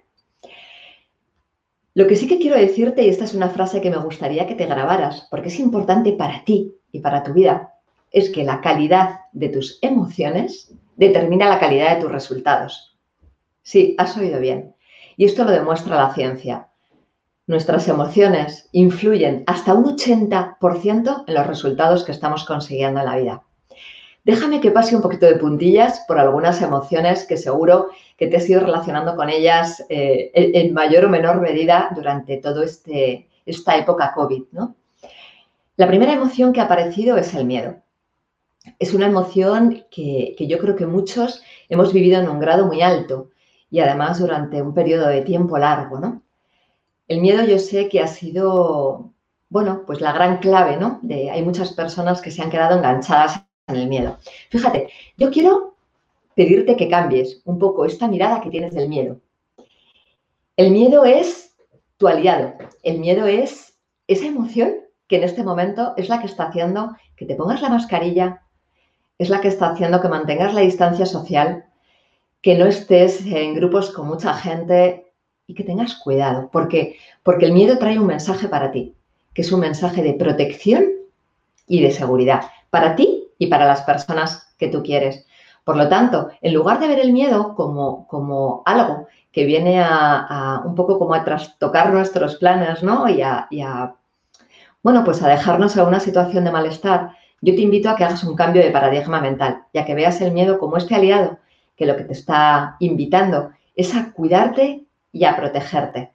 Lo 1.95 2.07
que 2.07 2.15
sí 2.15 2.27
que 2.27 2.37
quiero 2.37 2.55
decirte, 2.55 3.03
y 3.03 3.09
esta 3.09 3.25
es 3.25 3.33
una 3.33 3.49
frase 3.49 3.81
que 3.81 3.89
me 3.89 3.97
gustaría 3.97 4.45
que 4.45 4.55
te 4.55 4.67
grabaras, 4.67 5.27
porque 5.31 5.49
es 5.49 5.59
importante 5.59 6.13
para 6.13 6.43
ti 6.45 6.75
y 6.91 6.99
para 6.99 7.23
tu 7.23 7.33
vida, 7.33 7.73
es 8.11 8.29
que 8.29 8.43
la 8.43 8.61
calidad 8.61 9.21
de 9.33 9.49
tus 9.49 9.79
emociones 9.81 10.71
determina 10.95 11.49
la 11.49 11.59
calidad 11.59 11.95
de 11.95 12.01
tus 12.01 12.11
resultados. 12.11 12.97
Sí, 13.63 13.95
has 13.97 14.15
oído 14.15 14.39
bien. 14.39 14.75
Y 15.17 15.25
esto 15.25 15.43
lo 15.43 15.51
demuestra 15.51 15.97
la 15.97 16.13
ciencia. 16.13 16.68
Nuestras 17.49 17.87
emociones 17.87 18.69
influyen 18.73 19.43
hasta 19.47 19.73
un 19.73 19.97
80% 19.97 21.23
en 21.25 21.33
los 21.33 21.47
resultados 21.47 22.03
que 22.03 22.11
estamos 22.11 22.45
consiguiendo 22.45 22.99
en 22.99 23.05
la 23.07 23.17
vida. 23.17 23.43
Déjame 24.23 24.61
que 24.61 24.69
pase 24.69 24.95
un 24.95 25.01
poquito 25.01 25.25
de 25.25 25.33
puntillas 25.33 26.05
por 26.07 26.19
algunas 26.19 26.61
emociones 26.61 27.25
que 27.25 27.37
seguro 27.37 27.89
que 28.17 28.27
te 28.27 28.37
has 28.37 28.47
ido 28.47 28.61
relacionando 28.61 29.15
con 29.15 29.29
ellas 29.29 29.83
eh, 29.89 30.29
en 30.35 30.75
mayor 30.75 31.05
o 31.05 31.09
menor 31.09 31.41
medida 31.41 31.89
durante 31.95 32.37
toda 32.37 32.63
este, 32.63 33.27
esta 33.47 33.75
época 33.77 34.13
COVID. 34.13 34.43
¿no? 34.51 34.75
La 35.75 35.87
primera 35.87 36.13
emoción 36.13 36.53
que 36.53 36.61
ha 36.61 36.65
aparecido 36.65 37.17
es 37.17 37.33
el 37.33 37.45
miedo. 37.45 37.77
Es 38.77 38.93
una 38.93 39.07
emoción 39.07 39.85
que, 39.89 40.35
que 40.37 40.45
yo 40.45 40.59
creo 40.59 40.75
que 40.75 40.85
muchos 40.85 41.41
hemos 41.67 41.93
vivido 41.93 42.21
en 42.21 42.29
un 42.29 42.39
grado 42.39 42.67
muy 42.67 42.83
alto 42.83 43.31
y 43.71 43.79
además 43.79 44.19
durante 44.19 44.61
un 44.61 44.75
periodo 44.75 45.07
de 45.07 45.21
tiempo 45.21 45.57
largo. 45.57 45.99
¿no? 45.99 46.21
El 47.09 47.21
miedo 47.21 47.43
yo 47.43 47.59
sé 47.59 47.89
que 47.89 47.99
ha 47.99 48.07
sido, 48.07 49.11
bueno, 49.49 49.83
pues 49.85 49.99
la 49.99 50.13
gran 50.13 50.37
clave, 50.37 50.77
¿no? 50.77 51.01
Hay 51.09 51.43
muchas 51.43 51.73
personas 51.73 52.21
que 52.21 52.31
se 52.31 52.41
han 52.41 52.51
quedado 52.51 52.77
enganchadas 52.77 53.43
en 53.67 53.75
el 53.75 53.87
miedo. 53.87 54.19
Fíjate, 54.51 54.89
yo 55.17 55.31
quiero 55.31 55.75
pedirte 56.35 56.77
que 56.77 56.87
cambies 56.87 57.41
un 57.45 57.57
poco 57.57 57.83
esta 57.83 58.07
mirada 58.07 58.41
que 58.41 58.51
tienes 58.51 58.75
del 58.75 58.87
miedo. 58.87 59.19
El 60.55 60.69
miedo 60.71 61.03
es 61.03 61.57
tu 61.97 62.07
aliado. 62.07 62.53
El 62.83 62.99
miedo 62.99 63.25
es 63.25 63.75
esa 64.07 64.27
emoción 64.27 64.75
que 65.07 65.17
en 65.17 65.23
este 65.23 65.43
momento 65.43 65.93
es 65.97 66.09
la 66.09 66.19
que 66.19 66.27
está 66.27 66.49
haciendo 66.49 66.95
que 67.15 67.25
te 67.25 67.35
pongas 67.35 67.61
la 67.61 67.69
mascarilla, 67.69 68.43
es 69.17 69.29
la 69.29 69.41
que 69.41 69.47
está 69.47 69.71
haciendo 69.71 69.99
que 69.99 70.09
mantengas 70.09 70.53
la 70.53 70.61
distancia 70.61 71.07
social, 71.07 71.65
que 72.41 72.55
no 72.55 72.67
estés 72.67 73.25
en 73.25 73.55
grupos 73.55 73.89
con 73.89 74.07
mucha 74.07 74.33
gente, 74.35 75.08
y 75.49 75.55
que 75.55 75.63
tengas 75.63 75.95
cuidado. 75.95 76.49
¿Por 76.51 76.67
qué? 76.67 76.97
Porque 77.23 77.47
el 77.47 77.53
miedo 77.53 77.79
trae 77.79 77.97
un 77.97 78.05
mensaje 78.05 78.47
para 78.47 78.71
ti, 78.71 78.93
que 79.33 79.41
es 79.41 79.51
un 79.51 79.61
mensaje 79.61 80.03
de 80.03 80.13
protección 80.13 80.85
y 81.67 81.81
de 81.81 81.89
seguridad, 81.89 82.43
para 82.69 82.95
ti 82.95 83.29
y 83.39 83.47
para 83.47 83.65
las 83.65 83.81
personas 83.81 84.53
que 84.59 84.67
tú 84.67 84.83
quieres. 84.83 85.25
Por 85.63 85.75
lo 85.75 85.89
tanto, 85.89 86.29
en 86.41 86.53
lugar 86.53 86.79
de 86.79 86.87
ver 86.87 86.99
el 86.99 87.11
miedo 87.11 87.55
como, 87.55 88.07
como 88.07 88.61
algo 88.67 89.07
que 89.31 89.45
viene 89.45 89.81
a, 89.81 90.61
un 90.63 90.75
poco 90.75 90.99
como 90.99 91.15
a 91.15 91.23
trastocar 91.23 91.91
nuestros 91.91 92.35
planes, 92.35 92.83
¿no? 92.83 93.09
Y 93.09 93.23
a, 93.23 93.47
y 93.49 93.61
a, 93.61 93.95
bueno, 94.83 95.03
pues 95.03 95.23
a 95.23 95.29
dejarnos 95.29 95.75
en 95.77 95.87
una 95.87 95.99
situación 95.99 96.43
de 96.43 96.51
malestar, 96.51 97.09
yo 97.41 97.55
te 97.55 97.61
invito 97.61 97.89
a 97.89 97.95
que 97.95 98.03
hagas 98.03 98.23
un 98.23 98.35
cambio 98.35 98.61
de 98.61 98.69
paradigma 98.69 99.19
mental, 99.19 99.63
ya 99.73 99.83
que 99.83 99.95
veas 99.95 100.21
el 100.21 100.31
miedo 100.31 100.59
como 100.59 100.77
este 100.77 100.93
aliado 100.93 101.39
que 101.75 101.87
lo 101.87 101.97
que 101.97 102.03
te 102.03 102.13
está 102.13 102.75
invitando 102.79 103.51
es 103.75 103.95
a 103.95 104.11
cuidarte 104.11 104.85
y 105.11 105.25
a 105.25 105.35
protegerte. 105.35 106.11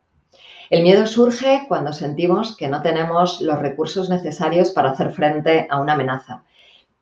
El 0.71 0.83
miedo 0.83 1.07
surge 1.07 1.67
cuando 1.69 1.93
sentimos 1.93 2.57
que 2.57 2.69
no 2.69 2.83
tenemos 2.83 3.41
los 3.41 3.59
recursos 3.59 4.09
necesarios 4.09 4.71
para 4.71 4.91
hacer 4.91 5.13
frente 5.13 5.67
a 5.71 5.81
una 5.81 5.93
amenaza. 5.93 6.43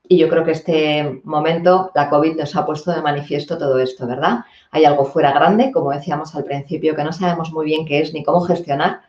Y 0.09 0.18
yo 0.18 0.28
creo 0.28 0.44
que 0.44 0.50
este 0.50 1.20
momento, 1.24 1.90
la 1.94 2.11
COVID 2.11 2.37
nos 2.37 2.57
ha 2.57 2.66
puesto 2.66 2.90
de 2.90 3.00
manifiesto 3.00 3.57
todo 3.57 3.78
esto, 3.78 4.07
¿verdad? 4.07 4.40
Hay 4.72 4.85
algo 4.85 5.05
fuera 5.05 5.33
grande, 5.33 5.70
como 5.72 5.92
decíamos 5.92 6.35
al 6.35 6.44
principio, 6.44 6.96
que 6.96 7.05
no 7.05 7.12
sabemos 7.12 7.52
muy 7.52 7.66
bien 7.66 7.87
qué 7.87 8.00
es 8.00 8.12
ni 8.12 8.24
cómo 8.24 8.40
gestionar 8.40 9.02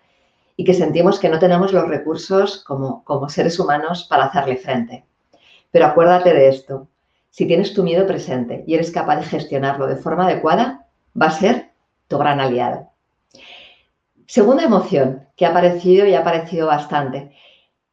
y 0.55 0.63
que 0.63 0.73
sentimos 0.73 1.19
que 1.19 1.29
no 1.29 1.39
tenemos 1.39 1.73
los 1.73 1.87
recursos 1.87 2.63
como, 2.63 3.03
como 3.03 3.27
seres 3.27 3.59
humanos 3.59 4.05
para 4.09 4.25
hacerle 4.25 4.57
frente. 4.57 5.03
Pero 5.71 5.87
acuérdate 5.87 6.33
de 6.33 6.49
esto, 6.49 6.87
si 7.31 7.47
tienes 7.47 7.73
tu 7.73 7.83
miedo 7.83 8.05
presente 8.05 8.63
y 8.67 8.75
eres 8.75 8.91
capaz 8.91 9.17
de 9.17 9.23
gestionarlo 9.23 9.87
de 9.87 9.95
forma 9.95 10.25
adecuada, 10.25 10.87
va 11.19 11.25
a 11.25 11.31
ser 11.31 11.72
tu 12.13 12.19
gran 12.19 12.39
aliado. 12.39 12.91
Segunda 14.27 14.63
emoción 14.63 15.27
que 15.35 15.47
ha 15.47 15.49
aparecido 15.49 16.05
y 16.05 16.13
ha 16.13 16.19
aparecido 16.19 16.67
bastante, 16.67 17.31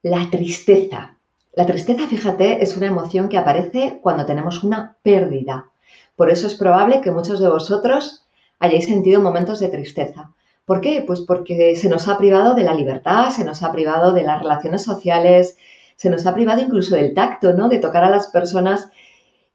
la 0.02 0.28
tristeza. 0.30 1.16
La 1.54 1.64
tristeza, 1.64 2.06
fíjate, 2.06 2.62
es 2.62 2.76
una 2.76 2.88
emoción 2.88 3.30
que 3.30 3.38
aparece 3.38 3.98
cuando 4.02 4.26
tenemos 4.26 4.62
una 4.62 4.98
pérdida. 5.02 5.70
Por 6.16 6.28
eso 6.28 6.46
es 6.46 6.54
probable 6.54 7.00
que 7.00 7.10
muchos 7.10 7.40
de 7.40 7.48
vosotros 7.48 8.26
hayáis 8.58 8.84
sentido 8.84 9.22
momentos 9.22 9.58
de 9.58 9.68
tristeza. 9.68 10.30
¿Por 10.66 10.82
qué? 10.82 11.02
Pues 11.06 11.22
porque 11.22 11.74
se 11.76 11.88
nos 11.88 12.06
ha 12.06 12.18
privado 12.18 12.54
de 12.54 12.64
la 12.64 12.74
libertad, 12.74 13.30
se 13.30 13.42
nos 13.42 13.62
ha 13.62 13.72
privado 13.72 14.12
de 14.12 14.22
las 14.22 14.42
relaciones 14.42 14.82
sociales, 14.82 15.56
se 15.96 16.10
nos 16.10 16.26
ha 16.26 16.34
privado 16.34 16.60
incluso 16.60 16.94
del 16.94 17.14
tacto, 17.14 17.54
¿no? 17.54 17.70
De 17.70 17.78
tocar 17.78 18.04
a 18.04 18.10
las 18.10 18.26
personas 18.26 18.90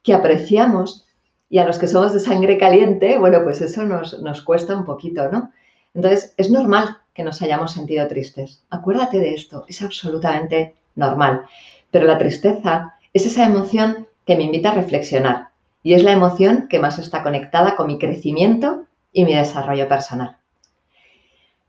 que 0.01 0.15
apreciamos 0.15 1.05
y 1.49 1.60
a 1.60 1.65
los 1.65 1.77
que 1.77 1.88
somos 1.88 2.13
de 2.13 2.19
sangre 2.19 2.58
caliente, 2.58 3.17
bueno, 3.17 3.43
pues 3.43 3.62
eso 3.62 3.84
nos, 3.84 4.19
nos 4.21 4.41
cuesta 4.41 4.75
un 4.75 4.86
poquito, 4.86 5.31
¿no? 5.31 5.51
Entonces, 5.93 6.34
es 6.38 6.49
normal 6.49 6.97
que 7.13 7.23
nos 7.23 7.41
hayamos 7.41 7.71
sentido 7.71 8.08
tristes. 8.08 8.63
Acuérdate 8.69 9.19
de 9.19 9.34
esto, 9.34 9.65
es 9.67 9.81
absolutamente 9.81 10.75
normal. 10.95 11.45
Pero 11.91 12.05
la 12.05 12.17
tristeza 12.17 12.95
es 13.13 13.25
esa 13.25 13.45
emoción 13.45 14.08
que 14.25 14.36
me 14.36 14.43
invita 14.43 14.71
a 14.71 14.75
reflexionar 14.75 15.49
y 15.84 15.93
es 15.93 16.03
la 16.03 16.12
emoción 16.12 16.67
que 16.67 16.79
más 16.79 16.99
está 16.99 17.23
conectada 17.23 17.75
con 17.75 17.88
mi 17.88 17.99
crecimiento 17.99 18.86
y 19.13 19.23
mi 19.23 19.36
desarrollo 19.36 19.88
personal. 19.88 20.38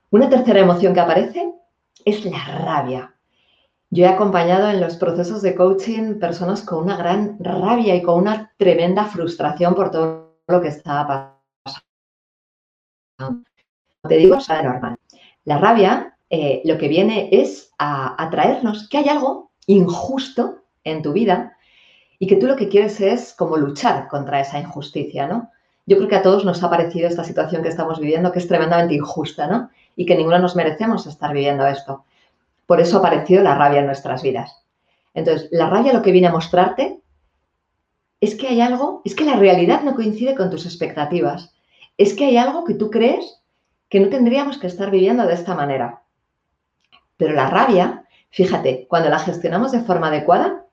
Una 0.09 0.27
tercera 0.27 0.59
emoción 0.59 0.93
que 0.93 0.99
aparece 0.99 1.53
es 2.03 2.25
la 2.25 2.43
rabia. 2.43 3.13
Yo 3.89 4.05
he 4.05 4.07
acompañado 4.07 4.69
en 4.69 4.81
los 4.81 4.97
procesos 4.97 5.41
de 5.41 5.55
coaching 5.55 6.19
personas 6.19 6.61
con 6.61 6.83
una 6.83 6.97
gran 6.97 7.37
rabia 7.39 7.95
y 7.95 8.01
con 8.01 8.19
una 8.19 8.53
tremenda 8.57 9.05
frustración 9.05 9.75
por 9.75 9.91
todo 9.91 10.39
lo 10.47 10.61
que 10.61 10.67
estaba 10.67 11.39
pasando. 11.63 13.43
Te 14.07 14.17
digo, 14.17 14.35
es 14.35 14.49
normal. 14.49 14.97
La 15.45 15.57
rabia 15.57 16.17
eh, 16.29 16.61
lo 16.65 16.77
que 16.77 16.89
viene 16.89 17.29
es 17.31 17.71
a, 17.79 18.27
traernos 18.29 18.89
que 18.89 18.97
hay 18.97 19.07
algo 19.07 19.51
injusto 19.65 20.63
en 20.83 21.01
tu 21.01 21.13
vida 21.13 21.55
y 22.19 22.27
que 22.27 22.35
tú 22.35 22.47
lo 22.47 22.57
que 22.57 22.67
quieres 22.67 22.99
es 22.99 23.33
como 23.33 23.55
luchar 23.55 24.07
contra 24.09 24.41
esa 24.41 24.59
injusticia, 24.59 25.27
¿no? 25.27 25.51
Yo 25.85 25.95
creo 25.95 26.09
que 26.09 26.15
a 26.17 26.21
todos 26.21 26.43
nos 26.43 26.61
ha 26.63 26.69
parecido 26.69 27.07
esta 27.07 27.23
situación 27.23 27.63
que 27.63 27.69
estamos 27.69 27.99
viviendo 27.99 28.33
que 28.33 28.39
es 28.39 28.47
tremendamente 28.47 28.95
injusta, 28.95 29.47
¿no? 29.47 29.69
Y 29.95 30.05
que 30.05 30.15
ninguno 30.15 30.39
nos 30.39 30.55
merecemos 30.55 31.07
estar 31.07 31.31
viviendo 31.31 31.65
esto. 31.65 32.03
Por 32.67 32.81
eso 32.81 32.97
apareció 32.97 33.41
la 33.41 33.55
rabia 33.55 33.79
en 33.79 33.87
nuestras 33.87 34.21
vidas. 34.21 34.63
Entonces, 35.15 35.47
la 35.51 35.69
rabia 35.69 35.93
lo 35.93 36.03
que 36.03 36.11
viene 36.11 36.27
a 36.27 36.31
mostrarte 36.31 37.01
es 38.19 38.35
que 38.35 38.47
hay 38.47 38.61
algo, 38.61 39.01
es 39.05 39.15
que 39.15 39.23
la 39.23 39.37
realidad 39.37 39.81
no 39.81 39.95
coincide 39.95 40.35
con 40.35 40.51
tus 40.51 40.65
expectativas. 40.65 41.55
Es 41.97 42.13
que 42.13 42.25
hay 42.25 42.37
algo 42.37 42.65
que 42.65 42.75
tú 42.75 42.91
crees 42.91 43.41
que 43.89 44.01
no 44.01 44.09
tendríamos 44.09 44.57
que 44.57 44.67
estar 44.67 44.91
viviendo 44.91 45.25
de 45.25 45.33
esta 45.33 45.55
manera. 45.55 46.03
Pero 47.15 47.33
la 47.33 47.49
rabia, 47.49 48.05
fíjate, 48.29 48.85
cuando 48.89 49.09
la 49.09 49.19
gestionamos 49.19 49.71
de 49.71 49.81
forma 49.81 50.09
adecuada, 50.09 50.65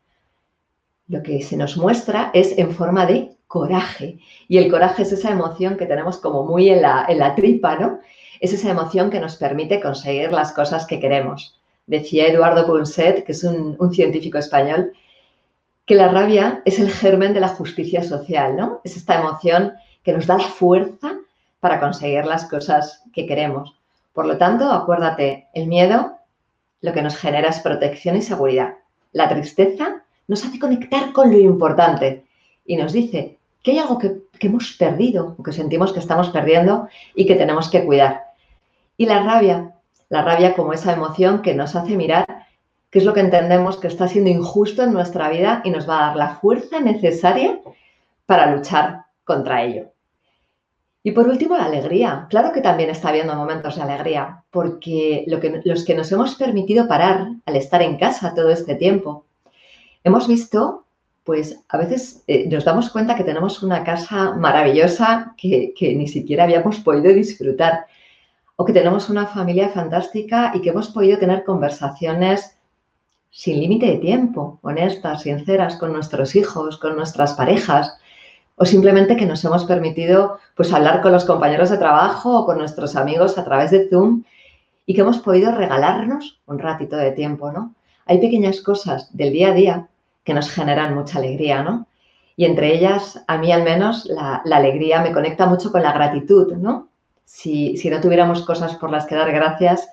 lo 1.06 1.22
que 1.22 1.42
se 1.42 1.56
nos 1.56 1.76
muestra 1.76 2.30
es 2.34 2.58
en 2.58 2.72
forma 2.72 3.06
de 3.06 3.36
coraje. 3.46 4.18
Y 4.48 4.58
el 4.58 4.68
coraje 4.68 5.02
es 5.02 5.12
esa 5.12 5.30
emoción 5.30 5.76
que 5.76 5.86
tenemos 5.86 6.18
como 6.18 6.44
muy 6.44 6.70
en 6.70 6.82
la, 6.82 7.06
en 7.08 7.20
la 7.20 7.36
tripa, 7.36 7.76
¿no? 7.76 8.00
Es 8.40 8.52
esa 8.52 8.70
emoción 8.70 9.10
que 9.10 9.20
nos 9.20 9.36
permite 9.36 9.80
conseguir 9.80 10.32
las 10.32 10.52
cosas 10.52 10.86
que 10.86 10.98
queremos 10.98 11.60
decía 11.86 12.26
Eduardo 12.26 12.66
Ponset, 12.66 13.24
que 13.24 13.32
es 13.32 13.44
un, 13.44 13.76
científico 13.92 14.38
español, 14.38 14.92
que 15.86 15.94
la 15.94 16.08
rabia 16.08 16.62
es 16.64 16.78
el 16.78 16.90
germen 16.90 17.34
de 17.34 17.40
la 17.40 17.48
justicia 17.48 18.02
social, 18.02 18.56
¿no? 18.56 18.80
Es 18.84 18.96
esta 18.96 19.20
emoción 19.20 19.74
que 20.02 20.12
nos 20.12 20.26
da 20.26 20.38
la 20.38 20.44
fuerza 20.44 21.18
para 21.60 21.80
conseguir 21.80 22.24
las 22.24 22.46
cosas 22.46 23.02
que 23.12 23.26
queremos. 23.26 23.74
Por 24.12 24.26
lo 24.26 24.38
tanto, 24.38 24.70
acuérdate, 24.70 25.48
el 25.54 25.66
miedo 25.66 26.18
lo 26.80 26.92
que 26.92 27.02
nos 27.02 27.16
genera 27.16 27.48
es 27.48 27.60
protección 27.60 28.16
y 28.16 28.22
seguridad. 28.22 28.74
La 29.12 29.28
tristeza 29.28 30.02
nos 30.28 30.44
hace 30.44 30.58
conectar 30.58 31.12
con 31.12 31.30
lo 31.30 31.38
importante 31.38 32.24
y 32.66 32.76
nos 32.76 32.92
dice 32.92 33.38
que 33.62 33.72
hay 33.72 33.78
algo 33.78 33.98
que, 33.98 34.22
que 34.38 34.46
hemos 34.48 34.72
perdido 34.72 35.34
o 35.38 35.42
que 35.42 35.52
sentimos 35.52 35.92
que 35.92 36.00
estamos 36.00 36.30
perdiendo 36.30 36.88
y 37.14 37.26
que 37.26 37.34
tenemos 37.34 37.68
que 37.70 37.84
cuidar. 37.84 38.24
Y 38.96 39.06
la 39.06 39.22
rabia 39.22 39.73
la 40.14 40.22
rabia 40.22 40.54
como 40.54 40.72
esa 40.72 40.92
emoción 40.92 41.42
que 41.42 41.54
nos 41.54 41.74
hace 41.74 41.96
mirar 41.96 42.24
qué 42.90 43.00
es 43.00 43.04
lo 43.04 43.12
que 43.12 43.20
entendemos 43.20 43.76
que 43.76 43.88
está 43.88 44.06
siendo 44.06 44.30
injusto 44.30 44.84
en 44.84 44.92
nuestra 44.92 45.28
vida 45.28 45.60
y 45.64 45.70
nos 45.70 45.88
va 45.88 45.98
a 45.98 46.06
dar 46.06 46.16
la 46.16 46.36
fuerza 46.36 46.78
necesaria 46.78 47.58
para 48.24 48.54
luchar 48.54 49.06
contra 49.24 49.64
ello. 49.64 49.86
Y 51.02 51.10
por 51.10 51.28
último, 51.28 51.56
la 51.56 51.64
alegría. 51.64 52.26
Claro 52.30 52.52
que 52.52 52.60
también 52.60 52.90
está 52.90 53.08
habiendo 53.08 53.34
momentos 53.34 53.74
de 53.74 53.82
alegría, 53.82 54.44
porque 54.52 55.24
lo 55.26 55.40
que, 55.40 55.60
los 55.64 55.84
que 55.84 55.96
nos 55.96 56.10
hemos 56.12 56.36
permitido 56.36 56.86
parar 56.86 57.26
al 57.44 57.56
estar 57.56 57.82
en 57.82 57.98
casa 57.98 58.34
todo 58.34 58.50
este 58.50 58.76
tiempo, 58.76 59.26
hemos 60.04 60.28
visto, 60.28 60.86
pues 61.24 61.58
a 61.68 61.76
veces 61.76 62.22
eh, 62.28 62.48
nos 62.48 62.64
damos 62.64 62.88
cuenta 62.90 63.16
que 63.16 63.24
tenemos 63.24 63.64
una 63.64 63.82
casa 63.82 64.34
maravillosa 64.34 65.34
que, 65.36 65.74
que 65.76 65.94
ni 65.96 66.06
siquiera 66.06 66.44
habíamos 66.44 66.78
podido 66.78 67.12
disfrutar 67.12 67.86
o 68.56 68.64
que 68.64 68.72
tenemos 68.72 69.08
una 69.10 69.26
familia 69.26 69.68
fantástica 69.68 70.52
y 70.54 70.60
que 70.60 70.70
hemos 70.70 70.88
podido 70.88 71.18
tener 71.18 71.44
conversaciones 71.44 72.56
sin 73.30 73.58
límite 73.58 73.86
de 73.86 73.96
tiempo, 73.98 74.60
honestas, 74.62 75.22
sinceras 75.22 75.76
con 75.76 75.92
nuestros 75.92 76.36
hijos, 76.36 76.78
con 76.78 76.96
nuestras 76.96 77.34
parejas, 77.34 77.96
o 78.56 78.64
simplemente 78.64 79.16
que 79.16 79.26
nos 79.26 79.44
hemos 79.44 79.64
permitido 79.64 80.38
pues 80.56 80.72
hablar 80.72 81.02
con 81.02 81.10
los 81.10 81.24
compañeros 81.24 81.70
de 81.70 81.78
trabajo 81.78 82.38
o 82.38 82.46
con 82.46 82.58
nuestros 82.58 82.94
amigos 82.94 83.36
a 83.36 83.44
través 83.44 83.72
de 83.72 83.88
Zoom 83.88 84.22
y 84.86 84.94
que 84.94 85.00
hemos 85.00 85.18
podido 85.18 85.50
regalarnos 85.52 86.40
un 86.46 86.58
ratito 86.58 86.96
de 86.96 87.10
tiempo, 87.10 87.50
¿no? 87.50 87.74
Hay 88.06 88.18
pequeñas 88.20 88.60
cosas 88.60 89.14
del 89.16 89.32
día 89.32 89.48
a 89.48 89.54
día 89.54 89.88
que 90.22 90.34
nos 90.34 90.50
generan 90.50 90.94
mucha 90.94 91.18
alegría, 91.18 91.62
¿no? 91.62 91.86
Y 92.36 92.44
entre 92.44 92.74
ellas, 92.74 93.22
a 93.26 93.38
mí 93.38 93.52
al 93.52 93.62
menos, 93.62 94.06
la, 94.06 94.42
alegría 94.50 95.00
me 95.00 95.12
conecta 95.12 95.46
mucho 95.46 95.70
con 95.70 95.82
la 95.82 95.92
gratitud, 95.92 96.52
¿no? 96.54 96.88
Si, 97.24 97.74
no 97.90 98.00
tuviéramos 98.00 98.44
cosas 98.44 98.76
por 98.76 98.90
las 98.90 99.06
que 99.06 99.14
dar 99.14 99.32
gracias, 99.32 99.88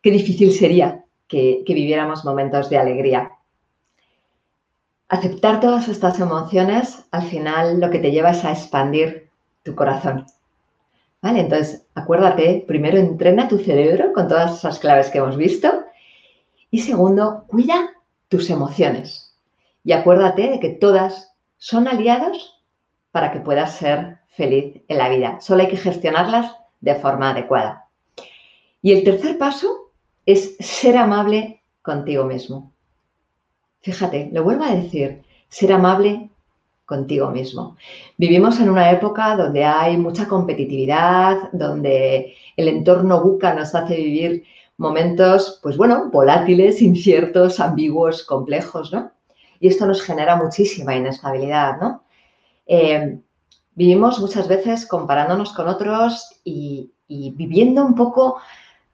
qué 0.00 0.10
difícil 0.10 0.52
sería 0.52 1.04
que, 1.28 1.62
que 1.66 1.74
viviéramos 1.74 2.24
momentos 2.24 2.68
de 2.70 2.78
alegría. 2.78 3.32
Aceptar 5.08 5.60
todas 5.60 5.88
estas 5.88 6.18
emociones, 6.20 7.04
al 7.10 7.22
final 7.22 7.80
lo 7.80 7.90
que 7.90 7.98
te 7.98 8.10
lleva 8.10 8.30
es 8.30 8.44
a 8.44 8.52
expandir 8.52 9.28
tu 9.62 9.74
corazón. 9.74 10.26
¿Vale? 11.22 11.40
Entonces, 11.40 11.86
acuérdate, 11.94 12.64
primero 12.66 12.98
entrena 12.98 13.46
tu 13.46 13.58
cerebro 13.58 14.12
con 14.12 14.26
todas 14.26 14.58
esas 14.58 14.80
claves 14.80 15.08
que 15.08 15.18
hemos 15.18 15.36
visto. 15.36 15.84
Y 16.70 16.80
segundo, 16.80 17.44
cuida 17.46 17.90
tus 18.28 18.50
emociones. 18.50 19.36
Y 19.84 19.92
acuérdate 19.92 20.48
de 20.50 20.58
que 20.58 20.70
todas 20.70 21.32
son 21.58 21.86
aliados 21.86 22.60
para 23.12 23.30
que 23.30 23.40
puedas 23.40 23.76
ser 23.76 24.18
feliz 24.30 24.82
en 24.88 24.98
la 24.98 25.08
vida. 25.08 25.40
Solo 25.40 25.62
hay 25.62 25.68
que 25.68 25.76
gestionarlas 25.76 26.56
de 26.82 26.94
forma 26.96 27.30
adecuada. 27.30 27.88
Y 28.82 28.92
el 28.92 29.02
tercer 29.02 29.38
paso 29.38 29.92
es 30.26 30.56
ser 30.60 30.98
amable 30.98 31.62
contigo 31.80 32.24
mismo. 32.24 32.74
Fíjate, 33.80 34.28
lo 34.30 34.44
vuelvo 34.44 34.64
a 34.64 34.74
decir, 34.74 35.22
ser 35.48 35.72
amable 35.72 36.28
contigo 36.84 37.30
mismo. 37.30 37.78
Vivimos 38.18 38.60
en 38.60 38.68
una 38.68 38.90
época 38.90 39.34
donde 39.34 39.64
hay 39.64 39.96
mucha 39.96 40.28
competitividad, 40.28 41.50
donde 41.52 42.34
el 42.58 42.68
entorno 42.68 43.22
buca 43.22 43.54
nos 43.54 43.74
hace 43.74 43.96
vivir 43.96 44.44
momentos, 44.76 45.58
pues 45.62 45.78
bueno, 45.78 46.10
volátiles, 46.12 46.82
inciertos, 46.82 47.58
ambiguos, 47.58 48.22
complejos, 48.24 48.92
¿no? 48.92 49.10
y 49.62 49.68
esto 49.68 49.86
nos 49.86 50.02
genera 50.02 50.34
muchísima 50.34 50.96
inestabilidad, 50.96 51.80
¿no? 51.80 52.02
Eh, 52.66 53.20
vivimos 53.74 54.20
muchas 54.20 54.48
veces 54.48 54.86
comparándonos 54.86 55.52
con 55.52 55.68
otros 55.68 56.40
y, 56.44 56.92
viviendo 57.08 57.84
un 57.84 57.94
poco 57.94 58.38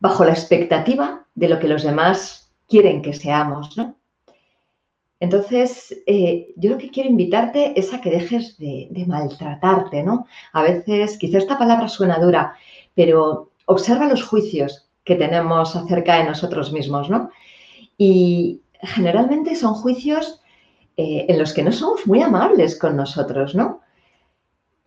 bajo 0.01 0.25
la 0.25 0.33
expectativa 0.33 1.25
de 1.37 1.49
lo 1.49 1.61
que 1.61 1.69
los 1.69 1.85
demás 1.85 2.51
quieren 2.69 3.01
que 3.01 3.13
seamos, 3.13 3.77
¿no? 3.77 3.95
Entonces, 5.21 5.97
eh, 6.07 6.53
yo 6.57 6.71
lo 6.71 6.79
que 6.79 6.91
quiero 6.91 7.09
invitarte 7.11 7.79
es 7.79 7.93
a 7.93 8.01
que 8.01 8.11
dejes 8.11 8.57
de, 8.59 9.05
maltratarte, 9.07 10.03
¿no? 10.03 10.27
A 10.53 10.63
veces, 10.63 11.19
quizá 11.19 11.39
esta 11.39 11.59
palabra 11.59 11.89
suena 11.89 12.19
dura, 12.19 12.55
pero 12.95 13.53
observa 13.67 14.09
los 14.09 14.25
juicios 14.25 14.89
que 15.05 15.17
tenemos 15.17 15.75
acerca 15.75 16.19
de 16.19 16.25
nosotros 16.25 16.73
mismos, 16.73 17.09
¿no? 17.09 17.31
Y 17.97 18.63
generalmente 18.81 19.57
son 19.57 19.75
juicios 19.75 20.41
eh, 20.97 21.27
en 21.29 21.39
los 21.39 21.53
que 21.53 21.63
no 21.63 21.73
somos 21.73 22.07
muy 22.07 22.23
amables 22.23 22.79
con 22.79 22.97
nosotros, 22.97 23.55
¿no? 23.55 23.81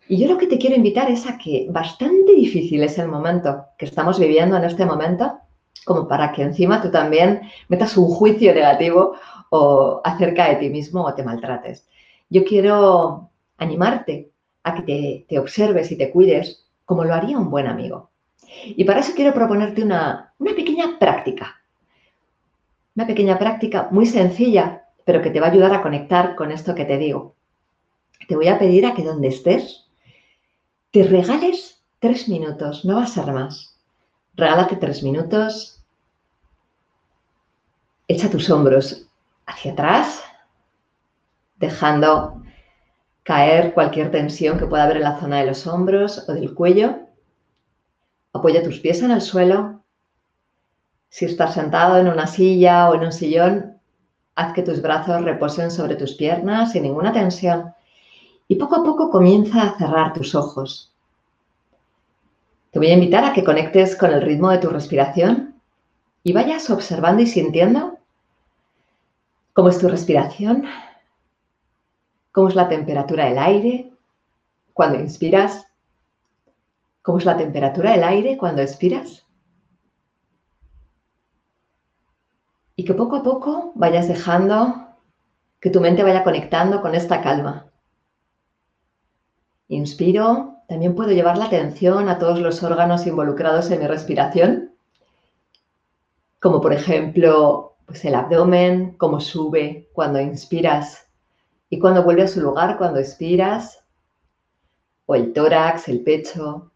Y 0.08 0.18
yo 0.18 0.28
lo 0.28 0.38
que 0.38 0.46
te 0.46 0.58
quiero 0.58 0.76
invitar 0.76 1.10
es 1.10 1.26
a 1.26 1.38
que 1.38 1.68
bastante 1.70 2.34
difícil 2.34 2.82
es 2.82 2.98
el 2.98 3.08
momento 3.08 3.64
que 3.78 3.86
estamos 3.86 4.18
viviendo 4.18 4.56
en 4.56 4.64
este 4.64 4.84
momento, 4.84 5.38
como 5.84 6.06
para 6.06 6.32
que 6.32 6.42
encima 6.42 6.82
tú 6.82 6.90
también 6.90 7.42
metas 7.68 7.96
un 7.96 8.08
juicio 8.08 8.54
negativo 8.54 9.14
o 9.50 10.00
acerca 10.04 10.48
de 10.48 10.56
ti 10.56 10.70
mismo 10.70 11.02
o 11.02 11.14
te 11.14 11.22
maltrates. 11.22 11.88
Yo 12.30 12.44
quiero 12.44 13.30
animarte 13.58 14.30
a 14.64 14.74
que 14.74 15.26
te, 15.28 15.38
observes 15.38 15.90
y 15.92 15.96
te 15.96 16.10
cuides 16.10 16.66
como 16.84 17.04
lo 17.04 17.14
haría 17.14 17.38
un 17.38 17.50
buen 17.50 17.66
amigo. 17.66 18.10
Y 18.64 18.84
para 18.84 19.00
eso 19.00 19.12
quiero 19.14 19.32
proponerte 19.32 19.82
una, 19.82 20.34
una 20.38 20.54
pequeña 20.54 20.98
práctica. 20.98 21.56
Una 22.94 23.06
pequeña 23.06 23.38
práctica 23.38 23.88
muy 23.90 24.06
sencilla 24.06 24.82
pero 25.04 25.22
que 25.22 25.30
te 25.30 25.40
va 25.40 25.48
a 25.48 25.50
ayudar 25.50 25.72
a 25.74 25.82
conectar 25.82 26.34
con 26.34 26.52
esto 26.52 26.74
que 26.74 26.84
te 26.84 26.98
digo. 26.98 27.34
Te 28.28 28.36
voy 28.36 28.48
a 28.48 28.58
pedir 28.58 28.86
a 28.86 28.94
que 28.94 29.02
donde 29.02 29.28
estés, 29.28 29.81
te 30.92 31.04
regales 31.04 31.82
tres 31.98 32.28
minutos, 32.28 32.84
no 32.84 32.96
va 32.96 33.04
a 33.04 33.06
ser 33.06 33.32
más. 33.32 33.76
Regálate 34.34 34.76
tres 34.76 35.02
minutos, 35.02 35.82
echa 38.06 38.30
tus 38.30 38.48
hombros 38.50 39.08
hacia 39.46 39.72
atrás, 39.72 40.22
dejando 41.56 42.42
caer 43.22 43.74
cualquier 43.74 44.10
tensión 44.10 44.58
que 44.58 44.66
pueda 44.66 44.84
haber 44.84 44.98
en 44.98 45.04
la 45.04 45.18
zona 45.18 45.38
de 45.38 45.46
los 45.46 45.66
hombros 45.66 46.28
o 46.28 46.32
del 46.32 46.54
cuello. 46.54 47.08
Apoya 48.32 48.62
tus 48.62 48.80
pies 48.80 49.02
en 49.02 49.10
el 49.10 49.20
suelo. 49.20 49.82
Si 51.08 51.24
estás 51.24 51.54
sentado 51.54 51.98
en 51.98 52.08
una 52.08 52.26
silla 52.26 52.88
o 52.88 52.94
en 52.94 53.02
un 53.02 53.12
sillón, 53.12 53.72
Haz 54.34 54.54
que 54.54 54.62
tus 54.62 54.80
brazos 54.80 55.24
reposen 55.24 55.70
sobre 55.70 55.94
tus 55.94 56.14
piernas 56.14 56.72
sin 56.72 56.84
ninguna 56.84 57.12
tensión 57.12 57.74
y 58.48 58.56
poco 58.56 58.76
a 58.76 58.84
poco 58.84 59.10
comienza 59.10 59.62
a 59.62 59.78
cerrar 59.78 60.12
tus 60.12 60.34
ojos. 60.34 60.92
Te 62.70 62.78
voy 62.78 62.88
a 62.88 62.94
invitar 62.94 63.24
a 63.24 63.32
que 63.32 63.44
conectes 63.44 63.96
con 63.96 64.10
el 64.10 64.22
ritmo 64.22 64.50
de 64.50 64.58
tu 64.58 64.68
respiración 64.68 65.60
y 66.22 66.32
vayas 66.32 66.70
observando 66.70 67.22
y 67.22 67.26
sintiendo 67.26 67.98
cómo 69.52 69.68
es 69.68 69.78
tu 69.78 69.88
respiración, 69.88 70.64
cómo 72.32 72.48
es 72.48 72.54
la 72.54 72.68
temperatura 72.68 73.26
del 73.26 73.38
aire 73.38 73.92
cuando 74.72 74.98
inspiras, 74.98 75.66
cómo 77.02 77.18
es 77.18 77.24
la 77.24 77.36
temperatura 77.36 77.92
del 77.92 78.04
aire 78.04 78.38
cuando 78.38 78.62
expiras. 78.62 79.22
y 82.76 82.84
que 82.84 82.94
poco 82.94 83.16
a 83.16 83.22
poco 83.22 83.72
vayas 83.74 84.08
dejando 84.08 84.88
que 85.60 85.70
tu 85.70 85.80
mente 85.80 86.02
vaya 86.02 86.24
conectando 86.24 86.82
con 86.82 86.94
esta 86.94 87.22
calma. 87.22 87.66
Inspiro, 89.68 90.56
también 90.68 90.94
puedo 90.94 91.10
llevar 91.10 91.38
la 91.38 91.46
atención 91.46 92.08
a 92.08 92.18
todos 92.18 92.38
los 92.38 92.62
órganos 92.62 93.06
involucrados 93.06 93.70
en 93.70 93.80
mi 93.80 93.86
respiración, 93.86 94.72
como 96.40 96.60
por 96.60 96.72
ejemplo 96.72 97.76
pues 97.86 98.04
el 98.04 98.14
abdomen, 98.14 98.96
cómo 98.98 99.20
sube 99.20 99.88
cuando 99.92 100.20
inspiras 100.20 101.06
y 101.68 101.78
cuando 101.78 102.02
vuelve 102.02 102.22
a 102.22 102.28
su 102.28 102.40
lugar 102.40 102.78
cuando 102.78 103.00
expiras, 103.00 103.82
o 105.06 105.14
el 105.14 105.32
tórax, 105.32 105.88
el 105.88 106.02
pecho, 106.02 106.70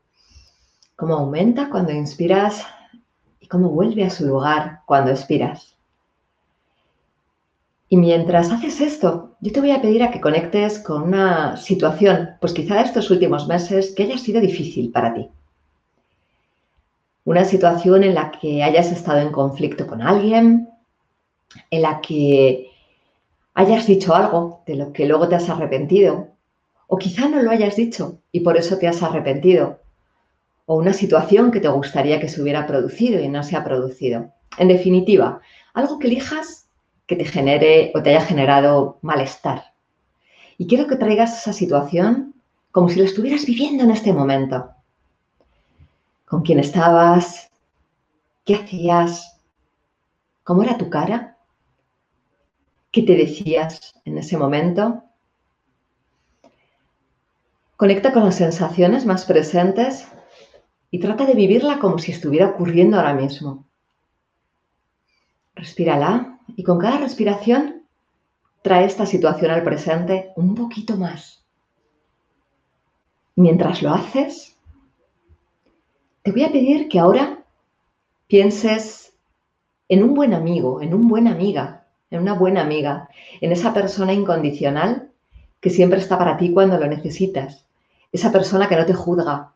cómo 0.97 1.15
aumenta 1.15 1.71
cuando 1.71 1.93
inspiras 1.93 2.67
y 3.41 3.47
cómo 3.47 3.71
vuelve 3.71 4.05
a 4.05 4.11
su 4.11 4.27
lugar 4.27 4.81
cuando 4.87 5.11
expiras. 5.11 5.76
Y 7.89 7.97
mientras 7.97 8.51
haces 8.51 8.81
esto, 8.81 9.37
yo 9.41 9.53
te 9.53 9.61
voy 9.61 9.71
a 9.71 9.81
pedir 9.81 10.03
a 10.03 10.11
que 10.11 10.21
conectes 10.21 10.81
con 10.81 11.03
una 11.03 11.57
situación, 11.57 12.31
pues 12.41 12.53
quizá 12.53 12.81
estos 12.81 13.11
últimos 13.11 13.47
meses, 13.47 13.95
que 13.95 14.03
haya 14.03 14.19
sido 14.19 14.41
difícil 14.41 14.91
para 14.91 15.15
ti. 15.15 15.29
Una 17.25 17.45
situación 17.45 18.03
en 18.03 18.15
la 18.15 18.33
que 18.33 18.63
hayas 18.63 18.91
estado 18.91 19.21
en 19.21 19.31
conflicto 19.31 19.87
con 19.87 20.03
alguien, 20.03 20.69
en 21.71 21.83
la 21.83 22.01
que 22.01 22.71
hayas 23.55 23.87
dicho 23.87 24.15
algo 24.15 24.63
de 24.67 24.75
lo 24.75 24.93
que 24.93 25.07
luego 25.07 25.29
te 25.29 25.37
has 25.37 25.49
arrepentido, 25.49 26.29
o 26.89 26.99
quizá 26.99 27.29
no 27.29 27.41
lo 27.43 27.51
hayas 27.51 27.77
dicho 27.77 28.19
y 28.33 28.41
por 28.41 28.57
eso 28.57 28.79
te 28.79 28.89
has 28.89 29.03
arrepentido, 29.03 29.81
o 30.67 30.77
una 30.77 30.93
situación 30.93 31.53
que 31.53 31.61
te 31.61 31.69
gustaría 31.69 32.21
que 32.21 32.29
se 32.29 32.43
hubiera 32.43 32.67
producido 32.67 33.21
y 33.21 33.29
no 33.29 33.45
se 33.45 33.57
ha 33.57 33.65
producido. 33.65 34.33
En 34.59 34.69
definitiva, 34.69 35.41
algo 35.75 35.99
que 35.99 36.09
elijas 36.09 36.66
que 37.07 37.17
te 37.17 37.25
genere 37.25 37.93
o 37.95 38.03
te 38.03 38.11
haya 38.11 38.25
generado 38.25 38.99
malestar. 39.03 39.73
Y 40.59 40.67
quiero 40.67 40.87
que 40.87 40.97
traigas 40.97 41.39
esa 41.39 41.53
situación 41.53 42.35
como 42.73 42.89
si 42.89 42.99
la 42.99 43.07
estuvieras 43.07 43.47
viviendo 43.47 43.85
en 43.85 43.91
este 43.91 44.13
momento. 44.13 44.71
¿Con 46.27 46.43
quién 46.43 46.59
estabas? 46.59 47.51
¿Qué 48.45 48.57
hacías? 48.57 49.41
¿Cómo 50.43 50.63
era 50.63 50.77
tu 50.77 50.91
cara? 50.91 51.39
¿Qué 52.91 53.03
te 53.03 53.15
decías 53.15 53.95
en 54.05 54.19
ese 54.19 54.37
momento? 54.37 55.03
Conecta 57.77 58.13
con 58.13 58.25
las 58.25 58.37
sensaciones 58.37 59.05
más 59.05 59.27
presentes 59.27 60.09
y 60.91 60.99
trata 60.99 61.27
de 61.27 61.35
vivirla 61.35 61.79
como 61.79 61.99
si 61.99 62.13
estuviera 62.13 62.49
ocurriendo 62.49 62.97
ahora 62.97 63.13
mismo. 63.13 63.67
Respírala 65.55 66.36
y 66.55 66.63
con 66.63 66.79
cada 66.79 66.99
respiración 66.99 67.83
trae 68.63 68.85
esta 68.85 69.07
situación 69.07 69.51
al 69.51 69.63
presente 69.63 70.33
un 70.37 70.55
poquito 70.55 70.97
más. 70.97 71.45
Mientras 73.35 73.83
lo 73.83 73.93
haces, 73.93 74.57
te 76.23 76.33
voy 76.33 76.45
a 76.45 76.53
pedir 76.53 76.89
que 76.89 76.99
ahora 76.99 77.45
pienses 78.27 79.15
en 79.89 80.03
un 80.03 80.15
buen 80.15 80.35
amigo, 80.35 80.83
en 80.83 80.95
un 80.95 81.09
buena 81.09 81.33
amiga, 81.33 81.87
en 82.11 82.23
una 82.23 82.35
buena 82.35 82.63
amiga, 82.63 83.09
en 83.41 83.53
esa 83.53 83.73
persona 83.73 84.13
incondicional 84.13 85.13
que 85.61 85.71
siempre 85.71 86.01
está 86.01 86.19
para 86.19 86.37
ti 86.37 86.53
cuando 86.53 86.79
lo 86.79 86.87
necesitas, 86.87 87.67
esa 88.11 88.33
persona 88.33 88.69
que 88.69 88.77
no 88.77 88.87
te 88.87 88.95
juzga, 88.95 89.53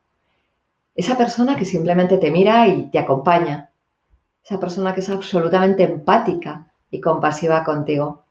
esa 0.95 1.17
persona 1.17 1.57
que 1.57 1.65
simplemente 1.65 2.19
te 2.19 2.31
mira 2.31 2.69
y 2.69 2.91
te 2.91 2.99
acompaña, 2.99 3.71
esa 4.45 4.61
persona 4.61 4.95
que 4.95 5.01
es 5.01 5.11
absolutamente 5.11 5.85
empática 5.85 6.70
y 6.91 7.01
compasiva 7.01 7.65
contigo. 7.65 8.25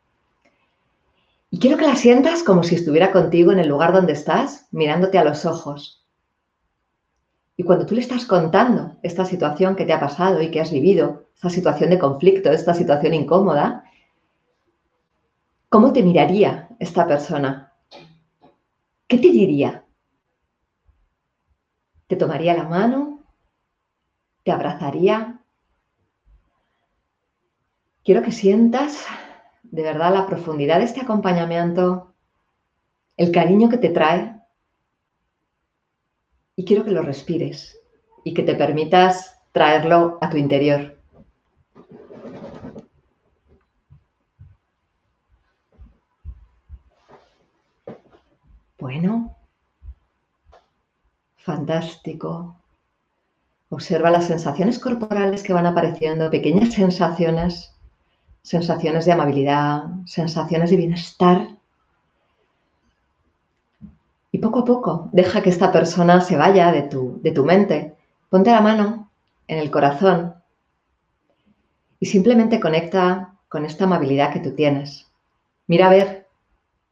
Y 1.52 1.60
quiero 1.60 1.78
que 1.78 1.88
la 1.88 1.96
sientas 1.96 2.44
como 2.44 2.64
si 2.64 2.76
estuviera 2.76 3.12
contigo 3.12 3.52
en 3.52 3.60
el 3.60 3.68
lugar 3.68 3.92
donde 3.92 4.14
estás, 4.14 4.68
mirándote 4.72 5.18
a 5.18 5.24
los 5.24 5.46
ojos. 5.46 6.06
Y 7.58 7.64
cuando 7.64 7.86
tú 7.86 7.96
le 7.96 8.02
estás 8.02 8.26
contando 8.26 8.98
esta 9.02 9.26
situación 9.26 9.76
que 9.76 9.86
te 9.86 9.94
ha 9.94 10.00
pasado 10.00 10.42
y 10.42 10.52
que 10.52 10.62
has 10.62 10.72
vivido, 10.72 11.28
esta 11.36 11.50
situación 11.50 11.90
de 11.90 12.00
conflicto, 12.00 12.52
esta 12.52 12.74
situación 12.74 13.14
incómoda, 13.14 13.84
¿cómo 15.70 15.92
te 15.92 16.04
miraría 16.04 16.70
esta 16.80 17.08
persona? 17.08 17.74
¿Qué 19.08 19.18
te 19.18 19.30
diría? 19.30 19.84
¿Te 22.08 22.16
tomaría 22.16 22.54
la 22.54 22.64
mano? 22.64 23.24
¿Te 24.44 24.52
abrazaría? 24.52 25.39
Quiero 28.10 28.24
que 28.24 28.32
sientas 28.32 29.06
de 29.62 29.84
verdad 29.84 30.12
la 30.12 30.26
profundidad 30.26 30.80
de 30.80 30.86
este 30.86 31.00
acompañamiento, 31.00 32.16
el 33.18 33.32
cariño 33.32 33.70
que 33.70 33.78
te 33.78 33.90
trae 33.90 34.36
y 36.56 36.66
quiero 36.66 36.84
que 36.84 36.90
lo 36.90 37.04
respires 37.04 37.80
y 38.24 38.34
que 38.34 38.42
te 38.42 38.56
permitas 38.56 39.40
traerlo 39.52 40.18
a 40.22 40.30
tu 40.32 40.38
interior. 40.38 40.98
Bueno, 48.80 49.38
fantástico. 51.38 52.56
Observa 53.70 54.10
las 54.10 54.26
sensaciones 54.26 54.80
corporales 54.80 55.44
que 55.44 55.54
van 55.54 55.68
apareciendo, 55.68 56.32
pequeñas 56.32 56.74
sensaciones 56.74 57.76
sensaciones 58.50 59.06
de 59.06 59.12
amabilidad, 59.12 59.84
sensaciones 60.06 60.72
de 60.72 60.78
bienestar. 60.78 61.50
Y 64.32 64.40
poco 64.40 64.62
a 64.62 64.66
poco 64.66 65.08
deja 65.12 65.44
que 65.44 65.52
esta 65.52 65.72
persona 65.72 66.20
se 66.22 66.36
vaya 66.36 66.72
de 66.72 66.82
tu, 66.82 67.20
de 67.22 67.32
tu 67.32 67.46
mente. 67.46 67.96
Ponte 68.28 68.50
la 68.50 68.62
mano 68.62 69.12
en 69.48 69.60
el 69.60 69.70
corazón 69.70 70.34
y 72.00 72.08
simplemente 72.08 72.60
conecta 72.60 73.36
con 73.50 73.66
esta 73.66 73.84
amabilidad 73.84 74.34
que 74.34 74.40
tú 74.40 74.56
tienes. 74.56 75.06
Mira 75.68 75.86
a 75.86 75.92
ver 75.92 76.28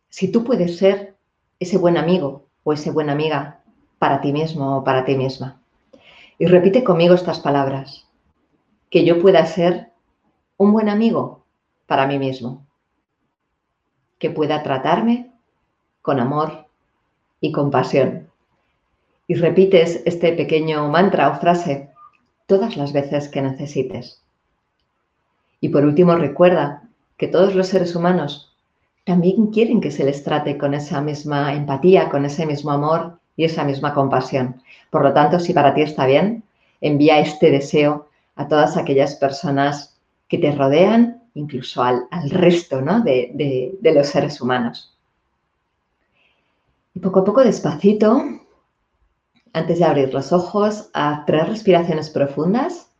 si 0.10 0.32
tú 0.32 0.44
puedes 0.44 0.78
ser 0.78 1.16
ese 1.60 1.80
buen 1.80 1.98
amigo 1.98 2.46
o 2.66 2.72
esa 2.72 2.92
buena 2.92 3.14
amiga 3.14 3.62
para 3.98 4.22
ti 4.22 4.32
mismo 4.32 4.78
o 4.78 4.84
para 4.84 5.06
ti 5.06 5.16
misma. 5.16 5.60
Y 6.38 6.46
repite 6.46 6.84
conmigo 6.84 7.16
estas 7.16 7.40
palabras. 7.40 8.06
Que 8.92 9.04
yo 9.04 9.20
pueda 9.20 9.44
ser 9.48 9.92
un 10.58 10.72
buen 10.72 10.88
amigo 10.88 11.47
para 11.88 12.06
mí 12.06 12.20
mismo, 12.20 12.68
que 14.20 14.30
pueda 14.30 14.62
tratarme 14.62 15.32
con 16.02 16.20
amor 16.20 16.68
y 17.42 17.52
compasión. 17.52 18.30
Y 19.28 19.36
repites 19.36 20.04
este 20.06 20.34
pequeño 20.34 20.88
mantra 20.90 21.30
o 21.30 21.40
frase 21.40 21.90
todas 22.46 22.78
las 22.78 22.94
veces 22.94 23.28
que 23.30 23.42
necesites. 23.42 24.24
Y 25.60 25.70
por 25.70 25.84
último, 25.84 26.16
recuerda 26.16 26.84
que 27.18 27.28
todos 27.28 27.56
los 27.56 27.68
seres 27.68 27.96
humanos 27.96 28.56
también 29.04 29.48
quieren 29.48 29.82
que 29.82 29.92
se 29.92 30.04
les 30.04 30.24
trate 30.24 30.58
con 30.58 30.74
esa 30.74 31.02
misma 31.02 31.54
empatía, 31.54 32.10
con 32.10 32.26
ese 32.26 32.46
mismo 32.46 32.72
amor 32.72 33.20
y 33.36 33.46
esa 33.46 33.64
misma 33.64 33.94
compasión. 33.94 34.62
Por 34.90 35.04
lo 35.04 35.14
tanto, 35.14 35.40
si 35.40 35.54
para 35.54 35.74
ti 35.74 35.82
está 35.82 36.06
bien, 36.06 36.44
envía 36.82 37.20
este 37.20 37.50
deseo 37.52 38.10
a 38.36 38.48
todas 38.48 38.78
aquellas 38.78 39.16
personas 39.16 39.98
que 40.28 40.38
te 40.38 40.52
rodean, 40.52 41.24
incluso 41.38 41.84
al, 41.84 42.08
resto 42.30 42.82
de, 42.82 43.78
de 43.80 43.94
los 43.94 44.08
seres 44.08 44.42
humanos. 44.42 44.98
Y 46.94 47.00
poco 47.00 47.20
a 47.20 47.24
poco, 47.24 47.44
despacito, 47.44 48.24
antes 49.54 49.80
de 49.80 49.86
abrir 49.86 50.14
los 50.14 50.34
ojos, 50.34 50.90
a 50.94 51.26
tres 51.26 51.48
respiraciones 51.48 52.10
profundas. 52.10 52.92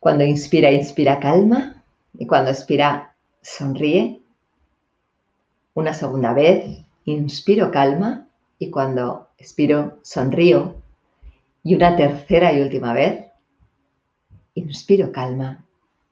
Cuando 0.00 0.24
inspira, 0.24 0.70
inspira 0.72 1.20
calma. 1.20 1.82
Y 2.18 2.26
cuando 2.26 2.50
expira, 2.50 3.14
sonríe. 3.42 4.22
Una 5.74 5.94
segunda 5.94 6.32
vez, 6.32 6.84
inspiro 7.04 7.70
calma. 7.70 8.26
Y 8.58 8.70
cuando 8.70 9.28
expiro, 9.38 9.98
sonrío. 10.02 10.76
Y 11.62 11.74
una 11.74 11.96
tercera 11.96 12.52
y 12.52 12.62
última 12.62 12.92
vez, 12.92 13.26
inspiro 14.54 15.12
calma 15.12 15.64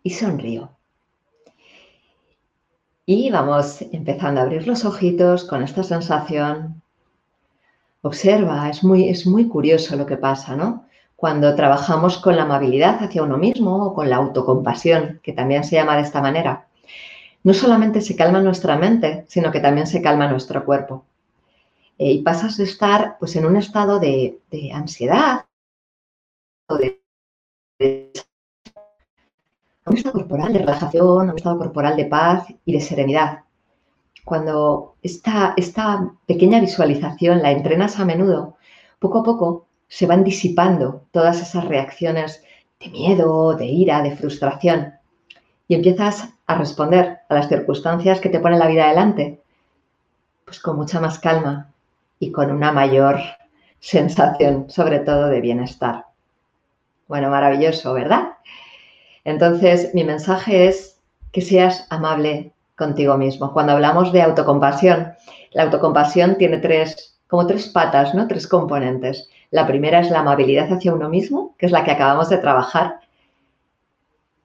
y 0.03 0.11
sonrío. 0.11 0.74
Y 3.07 3.31
vamos 3.31 3.83
empezando 3.93 4.41
a 4.41 4.45
abrir 4.45 4.67
los 4.67 4.85
ojitos 4.85 5.45
con 5.45 5.63
esta 5.63 5.83
sensación. 5.83 6.83
Observa, 8.01 8.71
es 8.71 8.83
muy, 8.83 9.09
es 9.09 9.27
muy 9.27 9.47
curioso 9.49 9.97
lo 9.97 10.07
que 10.07 10.17
pasa, 10.17 10.57
¿no? 10.57 10.87
Cuando 11.17 11.55
trabajamos 11.55 12.19
con 12.19 12.37
la 12.37 12.43
amabilidad 12.43 13.03
hacia 13.03 13.23
uno 13.23 13.37
mismo 13.37 13.77
o 13.85 13.95
con 13.95 14.09
la 14.09 14.17
autocompasión, 14.17 15.21
que 15.23 15.33
también 15.33 15.65
se 15.65 15.77
llama 15.77 15.97
de 15.97 16.03
esta 16.03 16.23
manera, 16.23 16.67
no 17.43 17.53
solamente 17.53 18.01
se 18.01 18.17
calma 18.17 18.41
nuestra 18.41 18.77
mente, 18.77 19.27
sino 19.29 19.53
que 19.53 19.61
también 19.61 19.87
se 19.87 20.01
calma 20.03 20.27
nuestro 20.29 20.65
cuerpo. 20.65 21.05
Eh, 21.99 22.13
y 22.13 22.23
pasas 22.23 22.57
de 22.57 22.65
estar 22.65 23.17
pues, 23.19 23.37
en 23.37 23.47
un 23.47 23.57
estado 23.57 24.01
de, 24.01 24.41
ansiedad 24.73 25.45
o 26.69 26.77
de 26.77 27.01
un 29.87 29.97
estado 29.97 30.15
corporal 30.15 30.53
de 30.53 30.61
relajación, 30.61 31.31
un 31.31 31.37
estado 31.37 31.59
corporal 31.59 31.97
de 31.97 32.07
paz 32.07 32.47
y 32.65 32.73
de 32.73 32.81
serenidad. 32.81 33.41
Cuando 34.25 34.97
esta, 35.03 35.53
esta 35.57 36.11
pequeña 36.27 36.61
visualización 36.61 37.43
la 37.43 37.51
entrenas 37.51 37.99
a 38.01 38.05
menudo, 38.05 38.57
poco 38.99 39.19
a 39.19 39.23
poco 39.23 39.67
se 39.89 40.07
van 40.07 40.25
disipando 40.25 41.03
todas 41.11 41.43
esas 41.43 41.67
reacciones 41.67 42.43
de 42.81 42.89
miedo, 42.89 43.55
de 43.55 43.67
ira, 43.67 44.03
de 44.03 44.17
frustración 44.17 44.95
y 45.69 45.75
empiezas 45.75 46.31
a 46.47 46.55
responder 46.57 47.19
a 47.29 47.35
las 47.35 47.49
circunstancias 47.49 48.21
que 48.21 48.29
te 48.29 48.41
pone 48.41 48.59
la 48.59 48.69
vida 48.69 48.85
adelante, 48.85 49.43
pues 50.45 50.61
con 50.61 50.77
mucha 50.77 51.01
más 51.01 51.19
calma 51.19 51.71
y 52.19 52.33
con 52.33 52.51
una 52.51 52.73
mayor 52.73 53.19
sensación, 53.81 54.71
sobre 54.71 55.01
todo 55.01 55.29
de 55.29 55.41
bienestar. 55.41 56.07
Bueno, 57.07 57.29
maravilloso, 57.31 57.93
¿verdad? 57.93 58.35
Entonces, 59.25 59.95
mi 59.95 60.05
mensaje 60.05 60.69
es 60.69 61.01
que 61.33 61.41
seas 61.41 61.87
amable 61.91 62.53
contigo 62.77 63.17
mismo. 63.17 63.53
Cuando 63.53 63.73
hablamos 63.73 64.13
de 64.13 64.23
autocompasión, 64.23 65.15
la 65.53 65.65
autocompasión 65.65 66.37
tiene 66.37 66.59
tres, 66.59 67.19
como 67.29 67.47
tres 67.47 67.69
patas, 67.69 68.15
¿no? 68.15 68.29
Tres 68.29 68.47
componentes. 68.47 69.29
La 69.51 69.67
primera 69.67 70.01
es 70.01 70.11
la 70.11 70.21
amabilidad 70.21 70.73
hacia 70.73 70.93
uno 70.93 71.09
mismo, 71.09 71.55
que 71.59 71.67
es 71.67 71.73
la 71.73 71.85
que 71.85 71.93
acabamos 71.93 72.29
de 72.29 72.39
trabajar. 72.39 73.01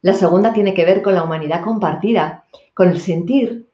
La 0.02 0.14
segunda 0.14 0.54
tiene 0.54 0.74
que 0.74 0.86
ver 0.86 1.02
con 1.02 1.14
la 1.14 1.24
humanidad 1.24 1.64
compartida, 1.64 2.46
con 2.74 2.90
el 2.90 3.02
sentir 3.02 3.68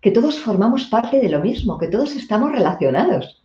que 0.00 0.10
todos 0.10 0.38
formamos 0.38 0.84
parte 0.84 1.20
de 1.20 1.28
lo 1.28 1.40
mismo, 1.40 1.78
que 1.78 1.88
todos 1.88 2.14
estamos 2.14 2.52
relacionados. 2.52 3.41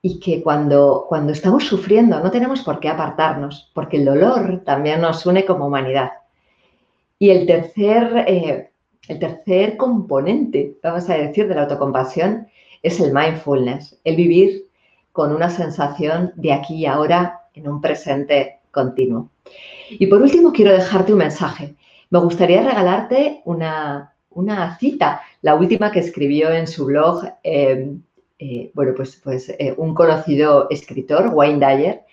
Y 0.00 0.20
que 0.20 0.42
cuando, 0.42 1.06
cuando 1.08 1.32
estamos 1.32 1.64
sufriendo 1.64 2.20
no 2.20 2.30
tenemos 2.30 2.62
por 2.62 2.78
qué 2.78 2.88
apartarnos, 2.88 3.70
porque 3.74 3.96
el 3.96 4.04
dolor 4.04 4.62
también 4.64 5.00
nos 5.00 5.26
une 5.26 5.44
como 5.44 5.66
humanidad. 5.66 6.10
Y 7.18 7.30
el 7.30 7.46
tercer, 7.46 8.24
eh, 8.28 8.70
el 9.08 9.18
tercer 9.18 9.76
componente, 9.76 10.78
vamos 10.82 11.08
a 11.10 11.14
decir, 11.14 11.48
de 11.48 11.54
la 11.54 11.62
autocompasión 11.62 12.46
es 12.82 13.00
el 13.00 13.12
mindfulness, 13.12 13.98
el 14.04 14.16
vivir 14.16 14.68
con 15.12 15.34
una 15.34 15.50
sensación 15.50 16.32
de 16.36 16.52
aquí 16.52 16.76
y 16.76 16.86
ahora 16.86 17.40
en 17.54 17.68
un 17.68 17.80
presente 17.80 18.60
continuo. 18.70 19.30
Y 19.90 20.06
por 20.06 20.22
último, 20.22 20.52
quiero 20.52 20.72
dejarte 20.72 21.12
un 21.12 21.18
mensaje. 21.18 21.74
Me 22.10 22.20
gustaría 22.20 22.62
regalarte 22.62 23.42
una, 23.44 24.14
cita, 24.78 25.22
la 25.42 25.56
última 25.56 25.90
que 25.90 26.00
escribió 26.00 26.52
en 26.52 26.66
su 26.66 26.86
blog 26.86 27.24
eh, 27.42 27.96
eh, 28.38 28.70
bueno, 28.74 28.92
pues, 28.96 29.16
pues 29.16 29.48
eh, 29.48 29.74
un 29.76 29.94
conocido 29.94 30.68
escritor, 30.70 31.30
Wayne 31.34 31.66
Dyer, 31.66 32.04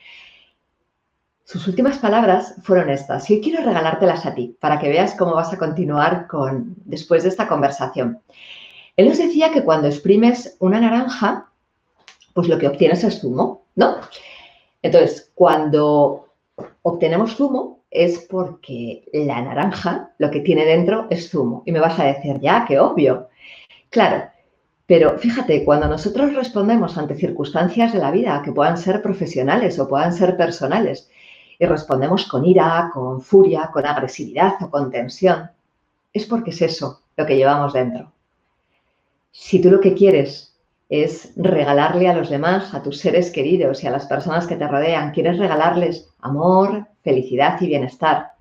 sus 1.43 1.67
últimas 1.67 1.99
palabras 1.99 2.55
fueron 2.63 2.89
estas. 2.89 3.30
Y 3.30 3.39
quiero 3.39 3.63
regalártelas 3.63 4.26
a 4.26 4.34
ti 4.34 4.57
para 4.59 4.80
que 4.80 4.89
veas 4.89 5.15
cómo 5.15 5.36
vas 5.36 5.53
a 5.53 5.57
continuar 5.57 6.28
con, 6.28 6.76
después 6.86 7.23
de 7.23 7.30
esta 7.30 7.47
conversación. 7.47 8.19
Él 8.97 9.09
nos 9.09 9.19
decía 9.19 9.51
que 9.51 9.63
cuando 9.63 9.88
exprimes 9.88 10.57
una 10.59 10.80
naranja, 10.80 11.51
pues 12.34 12.47
lo 12.47 12.57
que 12.57 12.67
obtienes 12.67 13.03
es 13.03 13.19
zumo, 13.19 13.65
¿no? 13.76 13.97
Entonces, 14.82 15.32
cuando 15.36 16.30
obtenemos 16.82 17.36
zumo 17.36 17.84
es 17.91 18.19
porque 18.30 19.03
la 19.13 19.41
naranja 19.41 20.13
lo 20.17 20.32
que 20.32 20.39
tiene 20.39 20.65
dentro 20.65 21.07
es 21.09 21.30
zumo. 21.30 21.61
Y 21.65 21.71
me 21.71 21.80
vas 21.80 21.99
a 21.99 22.05
decir, 22.05 22.39
ya, 22.39 22.65
qué 22.67 22.80
obvio. 22.80 23.30
Claro, 23.89 24.23
Pero 24.88 25.17
fíjate, 25.17 25.63
cuando 25.65 25.88
nosotros 25.88 26.33
respondemos 26.33 26.97
ante 26.97 27.15
circunstancias 27.15 27.93
de 27.93 27.99
la 27.99 28.11
vida 28.11 28.41
que 28.43 28.51
puedan 28.51 28.77
ser 28.77 29.01
profesionales 29.01 29.79
o 29.79 29.88
puedan 29.88 30.13
ser 30.13 30.38
personales, 30.38 31.09
y 31.57 31.65
respondemos 31.65 32.25
con 32.25 32.45
ira, 32.45 32.91
con 32.93 33.21
furia, 33.21 33.69
con 33.71 33.86
agresividad 33.86 34.55
o 34.61 34.69
con 34.69 34.91
tensión, 34.91 35.49
es 36.13 36.25
porque 36.25 36.51
es 36.51 36.61
eso 36.61 37.01
lo 37.15 37.25
que 37.25 37.38
llevamos 37.38 37.73
dentro. 37.73 38.11
Si 39.31 39.61
tú 39.61 39.69
lo 39.69 39.79
que 39.79 39.93
quieres 39.93 40.53
es 40.89 41.33
regalarle 41.36 42.07
a 42.07 42.13
los 42.13 42.29
demás, 42.29 42.73
a 42.73 42.83
tus 42.83 42.99
seres 42.99 43.31
queridos 43.31 43.83
y 43.83 43.88
a 43.88 43.91
las 43.91 44.05
personas 44.05 44.47
que 44.47 44.55
te 44.55 44.67
rodean, 44.67 45.11
quieres 45.11 45.38
regalarles 45.38 46.09
amor, 46.19 46.88
felicidad 47.03 47.59
y 47.61 47.67
bienestar, 47.67 48.33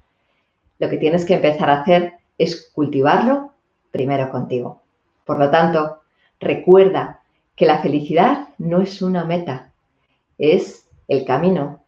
lo 0.78 0.88
que 0.88 0.99
tienes 0.99 1.24
que 1.24 1.34
empezar 1.34 1.70
a 1.70 1.80
hacer 1.80 2.14
es 2.36 2.70
cultivarlo 2.74 3.55
primero 3.90 4.30
contigo. 4.30 4.82
Por 5.24 5.38
lo 5.38 5.51
tanto, 5.51 6.03
recuerda 6.45 7.20
que 7.57 7.66
la 7.66 7.78
felicidad 7.78 8.49
no 8.59 8.80
es 8.80 9.03
una 9.03 9.24
meta, 9.24 9.72
es 10.38 10.88
el 11.09 11.24
camino 11.24 11.84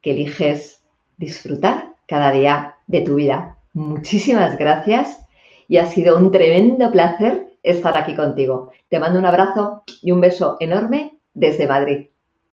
que 0.00 0.12
eliges 0.12 0.82
disfrutar 1.16 1.94
cada 2.06 2.32
día 2.32 2.76
de 2.86 3.00
tu 3.02 3.14
vida. 3.14 3.56
Muchísimas 3.72 4.58
gracias 4.58 5.20
y 5.68 5.78
ha 5.78 5.86
sido 5.86 6.18
un 6.18 6.30
tremendo 6.30 6.90
placer 6.90 7.48
estar 7.62 7.96
aquí 7.96 8.14
contigo. 8.14 8.72
Te 8.88 8.98
mando 8.98 9.18
un 9.18 9.26
abrazo 9.26 9.84
y 10.02 10.10
un 10.10 10.20
beso 10.20 10.56
enorme 10.60 11.18
desde 11.32 11.66
Madrid. 11.66 12.11